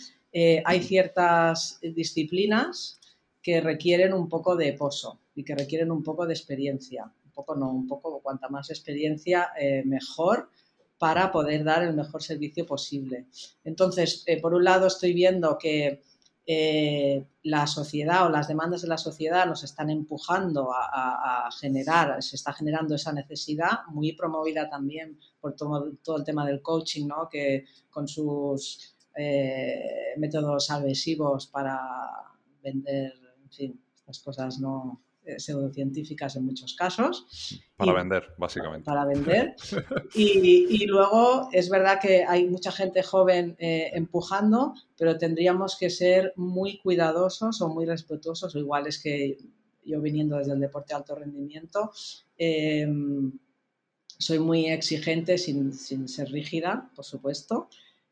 [0.66, 3.02] hay ciertas disciplinas
[3.42, 7.12] que requieren un poco de pozo y que requieren un poco de experiencia.
[7.26, 9.50] Un poco no, un poco, cuanta más experiencia,
[9.86, 10.50] mejor
[10.98, 13.26] para poder dar el mejor servicio posible.
[13.64, 16.02] Entonces, por un lado estoy viendo que
[16.46, 22.36] eh, la sociedad o las demandas de la sociedad nos están empujando a, generar, se
[22.36, 27.30] está generando esa necesidad, muy promovida también por todo, el tema del coaching, ¿no?
[27.30, 31.80] que con sus eh, métodos agresivos para
[32.62, 35.03] vender, en fin, estas cosas no, eh,
[35.38, 37.62] pseudocientíficas en muchos casos.
[37.78, 38.86] Para vender, básicamente.
[38.86, 39.56] Para vender.
[40.16, 46.34] Y, luego es verdad que hay mucha gente joven eh, empujando, pero tendríamos que ser
[46.36, 49.38] muy cuidadosos o muy respetuosos, o igual es que
[49.86, 51.92] yo viniendo desde el deporte de alto rendimiento,
[52.38, 53.32] em,
[54.18, 57.70] soy muy exigente sin, sin, ser rígida, por supuesto,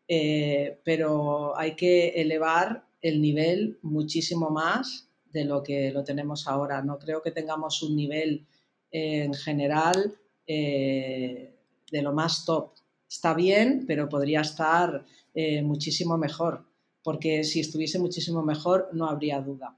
[0.08, 6.82] eh, pero hay que elevar el nivel muchísimo más de lo que lo tenemos ahora.
[6.82, 8.46] No creo que tengamos un nivel
[8.92, 10.16] eh, en general
[10.46, 11.56] eh,
[11.92, 12.72] de lo más top.
[13.10, 16.66] Está bien, pero podría estar eh, muchísimo mejor,
[17.04, 19.78] porque si estuviese muchísimo mejor no habría duda.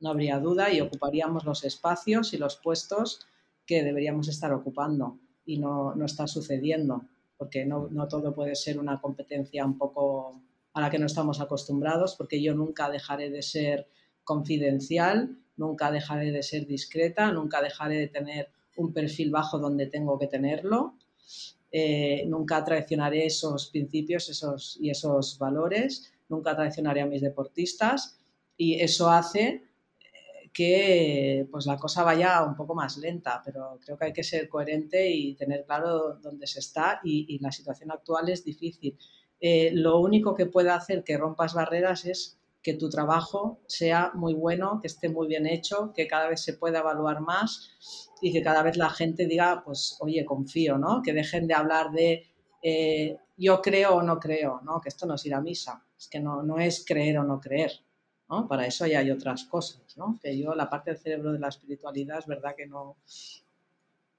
[0.00, 3.26] No habría duda y ocuparíamos los espacios y los puestos
[3.66, 7.02] que deberíamos estar ocupando y no, no está sucediendo,
[7.36, 10.40] porque no, no todo puede ser una competencia un poco
[10.72, 13.88] a la que no estamos acostumbrados, porque yo nunca dejaré de ser
[14.24, 20.18] confidencial, nunca dejaré de ser discreta, nunca dejaré de tener un perfil bajo donde tengo
[20.18, 20.94] que tenerlo,
[21.72, 28.18] eh, nunca traicionaré esos principios esos, y esos valores, nunca traicionaré a mis deportistas
[28.56, 29.46] y eso hace
[30.00, 34.24] eh, que pues la cosa vaya un poco más lenta, pero creo que hay que
[34.24, 38.96] ser coherente y tener claro dónde se está y, la situación actual es difícil.
[39.40, 44.34] Eh, lo único que puede hacer que rompas barreras es que tu trabajo sea muy
[44.34, 47.70] bueno, que esté muy bien hecho, que cada vez se pueda evaluar más
[48.20, 51.00] y que cada vez la gente diga, pues, oye, confío, ¿no?
[51.02, 52.26] Que dejen de hablar de
[52.62, 54.80] eh, yo creo o no creo, ¿no?
[54.80, 57.40] Que esto no es ir a misa, es que no, no es creer o no
[57.40, 57.72] creer,
[58.28, 58.46] ¿no?
[58.46, 60.18] Para eso ya hay otras cosas, ¿no?
[60.22, 62.98] Que yo la parte del cerebro de la espiritualidad es verdad que no,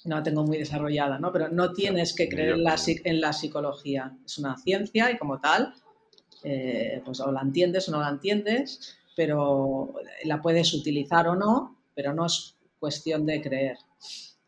[0.06, 1.32] no la tengo muy desarrollada, ¿no?
[1.32, 5.40] Pero no tienes que creer en la, en la psicología, es una ciencia y como
[5.40, 5.76] tal
[6.44, 11.78] eh, pues o la entiendes o no la entiendes, pero la puedes utilizar o no,
[11.94, 13.78] pero no es cuestión de creer.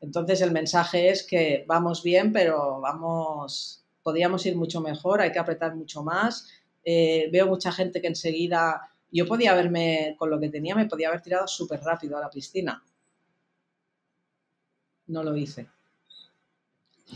[0.02, 5.40] Entonces el mensaje es que vamos bien, pero vamos, podríamos ir mucho mejor, hay que
[5.40, 6.50] apretar mucho más.
[6.84, 11.08] Eh, veo mucha gente que enseguida, yo podía haberme, con lo que tenía, me podía
[11.08, 12.84] haber tirado súper rápido a la piscina.
[15.08, 15.68] No lo hice.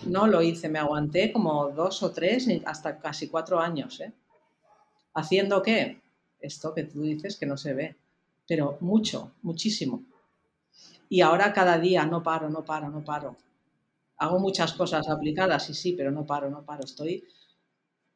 [0.06, 4.00] No lo hice, me aguanté como dos o tres, hasta casi cuatro años.
[4.00, 4.14] ¿eh?
[5.18, 6.00] ¿Haciendo qué?
[6.40, 7.96] Esto que tú dices que no se ve,
[8.48, 10.04] pero mucho, muchísimo.
[11.10, 13.36] Y ahora cada día no paro, no paro, no paro.
[14.18, 16.84] Hago muchas cosas aplicadas, y sí, pero no paro, no paro.
[16.84, 17.24] Estoy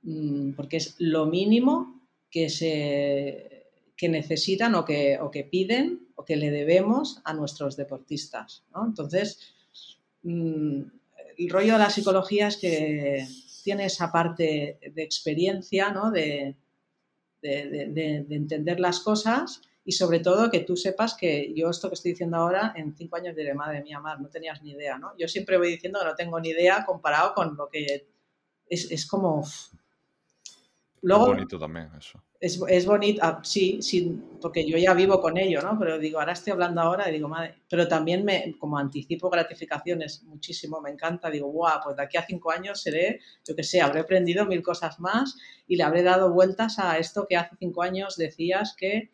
[0.03, 3.65] mm, porque es lo mínimo que se
[3.97, 8.63] que necesitan o que, o que piden o que le debemos a nuestros deportistas.
[8.75, 9.39] Entonces,
[10.21, 10.81] mm,
[11.37, 13.27] el rollo de la psicología es que
[13.63, 16.11] tiene esa parte de experiencia, ¿no?
[16.11, 16.55] de,
[17.41, 22.11] de, entender las cosas y sobre todo que tú sepas que yo esto que estoy
[22.11, 25.17] diciendo ahora en cinco años diré, madre mía, Mar, no tenías ni idea, ¿no?
[25.17, 28.07] Yo siempre voy diciendo que no tengo ni idea comparado con lo que
[28.67, 29.43] es, es como...
[31.03, 32.23] Luego, es bonito también eso.
[32.39, 35.77] Es, es bonito, ah, sí, sí, porque yo ya vivo con ello, ¿no?
[35.79, 40.23] Pero digo, ahora estoy hablando ahora y digo, madre, pero también me, como anticipo gratificaciones
[40.23, 43.81] muchísimo, me encanta, digo, guau, pues de aquí a cinco años seré, yo qué sé,
[43.81, 45.37] habré aprendido mil cosas más
[45.67, 49.09] y le habré dado vueltas a esto que hace cinco años decías que...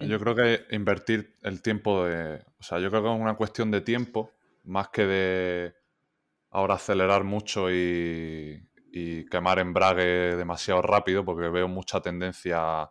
[0.00, 3.70] Yo creo que invertir el tiempo de, o sea, yo creo que es una cuestión
[3.70, 4.30] de tiempo
[4.64, 5.74] más que de
[6.50, 8.65] ahora acelerar mucho y,
[9.30, 12.90] quemar embrague demasiado rápido, porque veo mucha tendencia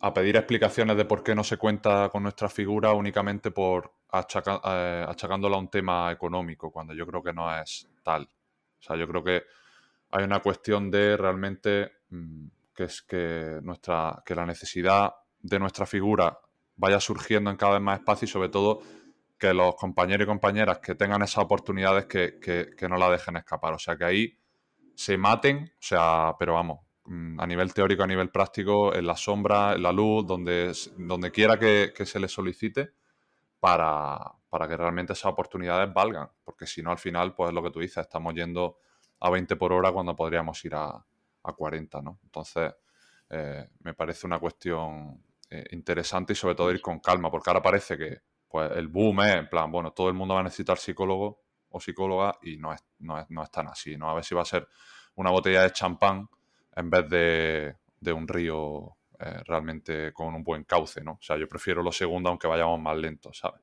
[0.00, 5.04] a pedir explicaciones de por qué no se cuenta con nuestra figura únicamente por eh,
[5.08, 8.22] achacándola a un tema económico, cuando yo creo que no es tal.
[8.22, 9.42] O sea, yo creo que
[10.10, 15.86] hay una cuestión de realmente mm, que es que nuestra que la necesidad de nuestra
[15.86, 16.38] figura
[16.76, 18.80] vaya surgiendo en cada vez más espacio y sobre todo
[19.38, 23.74] que los compañeros y compañeras que tengan esas oportunidades que, no la dejen escapar.
[23.74, 24.38] O sea, que ahí
[24.94, 29.16] se maten, o sea, pero vamos, mm, a nivel teórico, a nivel práctico, en la
[29.16, 32.92] sombra, en la luz, donde, donde quiera que, se les solicite,
[33.60, 34.18] para,
[34.68, 36.28] que realmente esas oportunidades valgan.
[36.44, 38.78] Porque si no, al final, pues es lo que tú dices, estamos yendo
[39.20, 41.04] a 20 por hora cuando podríamos ir a,
[41.42, 42.20] 40, ¿no?
[42.24, 42.72] Entonces,
[43.28, 47.62] eh, me parece una cuestión eh, interesante y sobre todo ir con calma, porque ahora
[47.62, 50.78] parece que pues el boom es, en plan, bueno, todo el mundo va a necesitar
[50.78, 51.43] psicólogo
[51.74, 54.08] o psicóloga y no es, no es, no es tan así, ¿no?
[54.08, 54.68] A ver si va a ser
[55.16, 56.28] una botella de champán
[56.76, 61.12] en vez de, de un río eh, realmente con un buen cauce, ¿no?
[61.12, 63.60] O sea, yo prefiero lo segundo aunque vayamos más lentos, ¿sabes?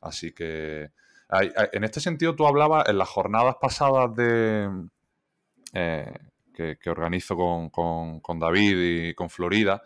[0.00, 0.90] Así que
[1.30, 4.68] en este sentido tú hablabas en las jornadas pasadas de
[5.72, 6.18] eh,
[6.54, 9.82] que, organizo con, con, David y con Florida,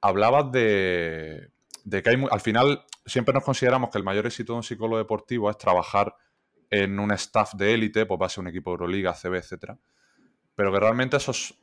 [0.00, 1.50] hablabas de,
[1.84, 4.98] de que hay, al final siempre nos consideramos que el mayor éxito de un psicólogo
[4.98, 6.16] deportivo es trabajar
[6.82, 9.78] en un staff de élite, pues va a ser un equipo de Euroliga, CB, etcétera.
[10.54, 11.54] Pero que realmente eso es,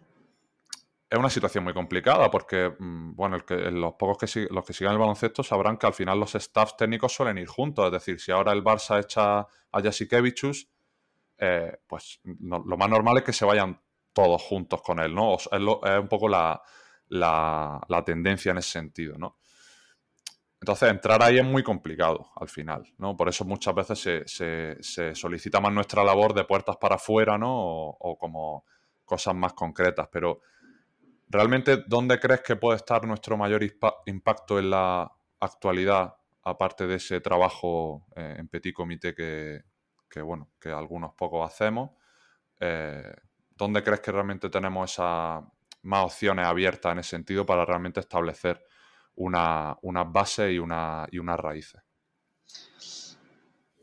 [1.11, 5.43] una situación muy complicada porque, mm, bueno, los pocos que, los que sigan el baloncesto
[5.43, 7.85] sabrán que al final los staffs técnicos suelen ir juntos.
[7.85, 10.69] Es decir, si ahora el Barça echa a Jasikevichus,
[11.37, 13.81] eh, pues lo más normal es que se vayan
[14.13, 15.35] todos juntos con él, ¿no?
[15.35, 16.61] Es, un poco la,
[17.09, 19.40] la tendencia en ese sentido, ¿no?
[20.61, 23.17] Entonces, entrar ahí es muy complicado al final, ¿no?
[23.17, 27.49] Por eso muchas veces se, solicita más nuestra labor de puertas para afuera, ¿no?
[27.51, 28.63] O, como
[29.03, 30.07] cosas más concretas.
[30.11, 30.41] Pero,
[31.27, 33.63] ¿realmente dónde crees que puede estar nuestro mayor
[34.05, 39.63] impacto en la actualidad, aparte de ese trabajo eh, en petit comité que,
[40.21, 41.89] bueno, que algunos pocos hacemos?
[42.59, 43.11] Eh,
[43.57, 45.43] ¿Dónde crees que realmente tenemos esas
[45.81, 48.63] más opciones abiertas en ese sentido para realmente establecer
[49.15, 51.81] una, una base y, una, y unas raíces.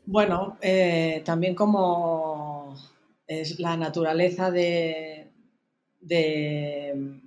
[0.05, 2.75] Bueno, eh, también como
[3.27, 5.31] es la naturaleza de,
[5.99, 7.21] de,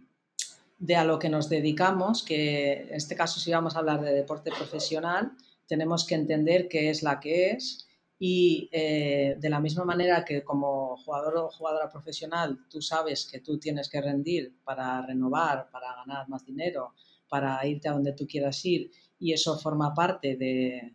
[0.96, 4.50] a lo que nos dedicamos, que en este caso si vamos a hablar de deporte
[4.50, 5.30] profesional,
[5.68, 7.86] tenemos que entender qué es la que es
[8.18, 13.38] y eh, de la misma manera que como jugador o jugadora profesional tú sabes que
[13.40, 16.94] tú tienes que rendir para renovar, para ganar más dinero,
[17.32, 20.94] para irte a donde tú quieras ir y eso forma parte de,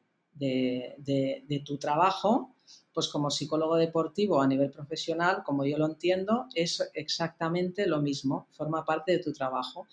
[1.65, 2.53] tu trabajo,
[2.93, 8.47] pues como psicólogo deportivo a nivel profesional, como yo lo entiendo, es exactamente lo mismo,
[8.51, 9.87] forma parte de tu trabajo.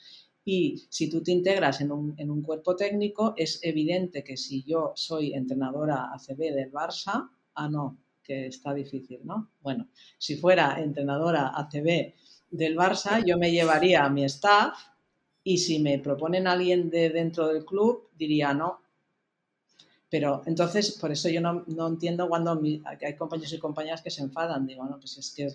[0.44, 4.64] Y si tú te integras en un, en un, cuerpo técnico, es evidente que si
[4.64, 9.52] yo soy entrenadora ACB del Barça, ah, no, que está difícil, ¿no?
[9.62, 9.88] Bueno,
[10.18, 12.12] si fuera entrenadora ACB
[12.50, 14.93] del Barça, yo me llevaría a mi staff
[15.44, 18.80] y si me proponen a alguien de dentro del club, diría no.
[20.08, 24.66] Pero entonces, por eso yo no, entiendo cuando hay compañeros y compañeras que se enfadan.
[24.66, 25.48] Digo, no, pues es que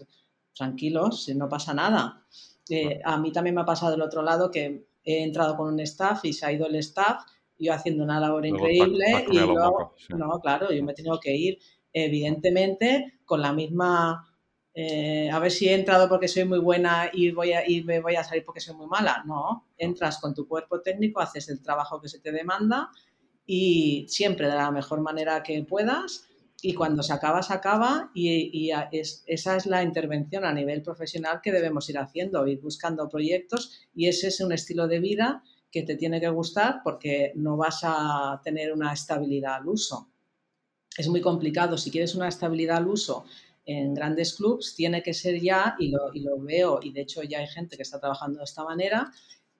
[0.53, 2.23] tranquilos, no pasa nada.
[2.69, 5.79] Eh, a mí también me ha pasado del otro lado que he entrado con un
[5.79, 7.23] staff y se ha ido el staff,
[7.57, 11.59] yo haciendo una labor increíble y luego, no, claro, yo me he tenido que ir,
[11.91, 14.28] evidentemente, con la misma
[14.73, 17.99] eh, a ver si he entrado porque soy muy buena y, voy a, y me
[17.99, 19.23] voy a salir porque soy muy mala.
[19.25, 22.89] No, entras con tu cuerpo técnico, haces el trabajo que se te demanda
[23.45, 26.29] y siempre de la mejor manera que puedas
[26.61, 31.51] y cuando se acaba, se acaba y, esa es la intervención a nivel profesional que
[31.51, 35.95] debemos ir haciendo, ir buscando proyectos y ese es un estilo de vida que te
[35.95, 40.09] tiene que gustar porque no vas a tener una estabilidad al uso.
[40.97, 41.77] Es muy complicado.
[41.77, 43.25] Si quieres una estabilidad al uso
[43.71, 47.21] en grandes clubs tiene que ser ya, y lo, y lo, veo, y de hecho
[47.21, 49.11] ya hay gente que está trabajando de esta manera,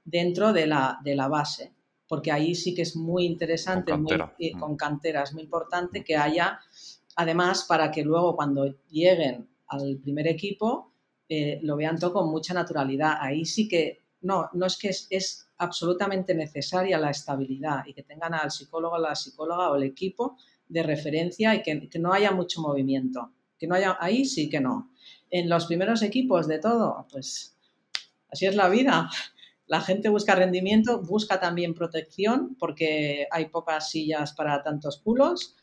[0.03, 1.74] dentro de la, de la base,
[2.07, 4.60] porque ahí sí que es muy interesante, con, mm.
[4.60, 6.60] con cantera, es muy importante que haya,
[7.18, 10.91] además, para que luego cuando lleguen al primer equipo
[11.28, 13.18] eh, lo vean todo con mucha naturalidad.
[13.22, 18.34] Ahí sí que, no, no es que es, absolutamente necesaria la estabilidad y que tengan
[18.34, 20.38] al psicólogo, a la psicóloga o el equipo
[20.70, 23.34] de referencia y que, que no haya mucho movimiento.
[23.60, 24.91] Que no haya, ahí sí que no.
[25.30, 27.57] En los primeros equipos de todo, pues
[28.32, 29.10] así es la vida.
[29.68, 35.55] La gente busca rendimiento, busca también protección porque hay pocas sillas para tantos culos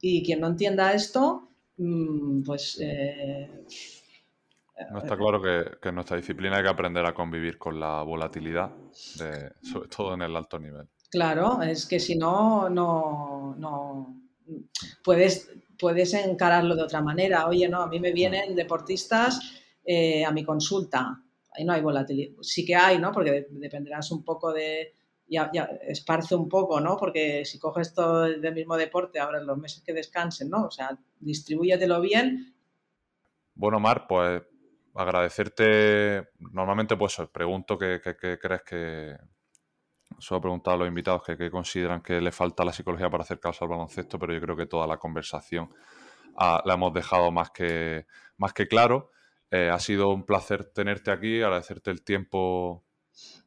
[0.00, 1.48] y quien no entienda esto,
[1.78, 2.78] mm, pues...
[2.82, 3.64] Eh,
[4.90, 8.72] no está claro que, en nuestra disciplina hay que aprender a convivir con la volatilidad,
[8.92, 10.88] sobre todo en el alto nivel.
[11.10, 14.23] Claro, es que si no, no, no
[15.02, 17.46] puedes, puedes encararlo de otra manera.
[17.46, 19.40] Oye, no, a mí me vienen deportistas
[19.84, 21.24] eh, a mi consulta
[21.54, 22.34] ahí no hay volatilidad.
[22.42, 23.12] Sí que hay, ¿no?
[23.12, 24.92] Porque dependerás un poco de,
[25.28, 26.96] ya, ya, esparce un poco, ¿no?
[26.96, 30.66] Porque si coges todo del mismo deporte, ahora en los meses que descansen, ¿no?
[30.66, 32.54] O sea, distribúyetelo bien.
[33.54, 34.42] Bueno, Mar, pues
[34.94, 36.28] agradecerte.
[36.52, 38.00] Normalmente, pues pregunto qué,
[38.40, 39.16] crees que.
[40.18, 43.40] Solo he preguntado a los invitados que, consideran que le falta la psicología para hacer
[43.40, 45.68] caso al baloncesto, pero yo creo que toda la conversación
[46.36, 48.06] ah, la hemos dejado más que,
[48.36, 49.10] más que claro.
[49.50, 52.84] Eh, ha sido un placer tenerte aquí, agradecerte el tiempo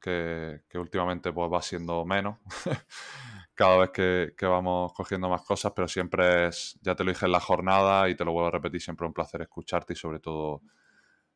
[0.02, 2.38] que, últimamente pues, va siendo menos
[3.54, 7.32] cada vez que, vamos cogiendo más cosas, pero siempre es, ya te lo dije en
[7.32, 10.62] la jornada y te lo vuelvo a repetir, siempre un placer escucharte y sobre todo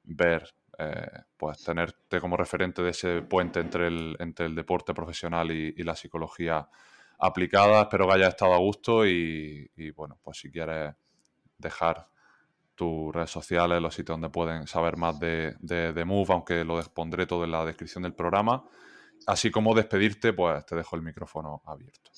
[0.04, 5.52] ver, eh, pues tenerte como referente de ese puente entre el, entre el deporte profesional
[5.52, 6.68] y, la psicología
[7.20, 7.84] aplicada.
[7.84, 10.96] Espero que hayas estado a gusto y, y bueno, pues si quieres
[11.58, 12.08] dejar
[12.76, 17.28] tus redes sociales, los sitios donde pueden saber más de, de, Move, aunque lo pondré
[17.28, 18.66] todo en la descripción del programa.
[19.28, 22.10] Así como despedirte, pues te dejo el micrófono abierto.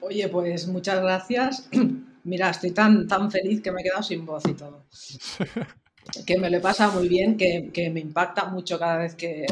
[0.00, 1.70] Oye, pues muchas gracias.
[2.24, 4.84] Mira, estoy tan, tan feliz que me he quedado sin voz y todo.
[6.26, 9.46] que me le pasa muy bien, que, que me impacta mucho cada vez que,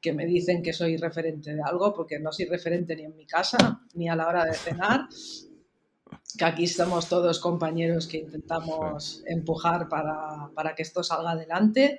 [0.00, 3.26] que, me dicen que soy referente de algo, porque no soy referente ni en mi
[3.26, 5.08] casa, ni a la hora de cenar,
[6.36, 11.98] que aquí estamos todos compañeros que intentamos empujar para, que esto salga adelante.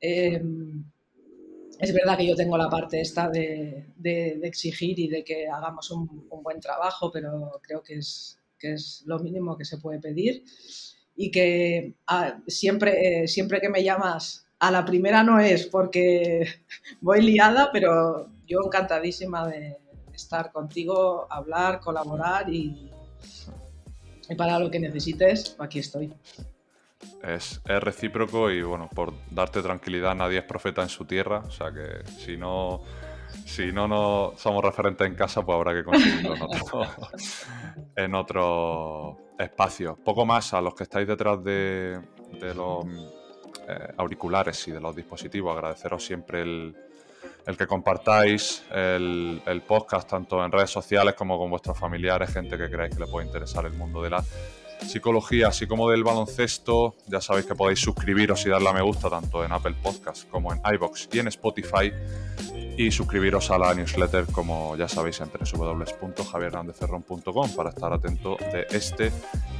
[0.00, 0.84] Em,
[1.78, 3.92] es verdad que yo tengo la parte esta de,
[4.42, 9.18] exigir y de que hagamos un, buen trabajo, pero creo que es, que es lo
[9.18, 10.44] mínimo que se puede pedir.
[11.16, 16.46] Y que ah, siempre, eh, siempre que me llamas, a la primera no es porque
[17.00, 19.76] voy liada, pero yo encantadísima de
[20.14, 22.90] estar contigo, hablar, colaborar y,
[24.38, 26.12] para lo que necesites, aquí estoy.
[27.22, 31.40] Es, recíproco y bueno, por darte tranquilidad, nadie es profeta en su tierra.
[31.46, 32.82] O sea que si no,
[33.44, 36.34] si no, no somos referentes en casa, pues habrá que conseguirlo
[37.96, 39.96] en otro, espacio.
[40.04, 42.00] Poco más a los que estáis detrás de,
[42.54, 42.84] los
[43.68, 45.54] eh, auriculares y de los dispositivos.
[45.54, 46.76] Agradeceros siempre el,
[47.46, 52.70] el que compartáis el, podcast tanto en redes sociales como con vuestros familiares, gente que
[52.70, 54.24] creáis que le puede interesar el mundo de la
[54.80, 56.94] psicología, así como del baloncesto.
[57.06, 60.52] Ya sabéis que podéis suscribiros y darle a me gusta tanto en Apple Podcast como
[60.52, 61.92] en iBox y en Spotify.
[62.76, 69.12] Y suscribiros a la newsletter, como ya sabéis, en www.javierrandeferron.com para estar atento de este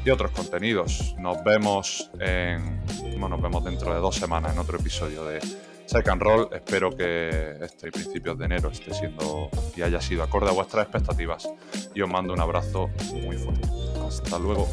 [0.04, 1.14] y otros contenidos.
[1.18, 2.82] Nos vemos en,
[3.18, 5.38] nos vemos dentro de dos semanas en otro episodio de
[5.86, 6.48] Second Roll.
[6.52, 11.48] Espero que este principio de enero esté siendo y haya sido acorde a vuestras expectativas.
[11.94, 13.68] Y os mando un abrazo muy fuerte.
[14.06, 14.68] Hasta luego.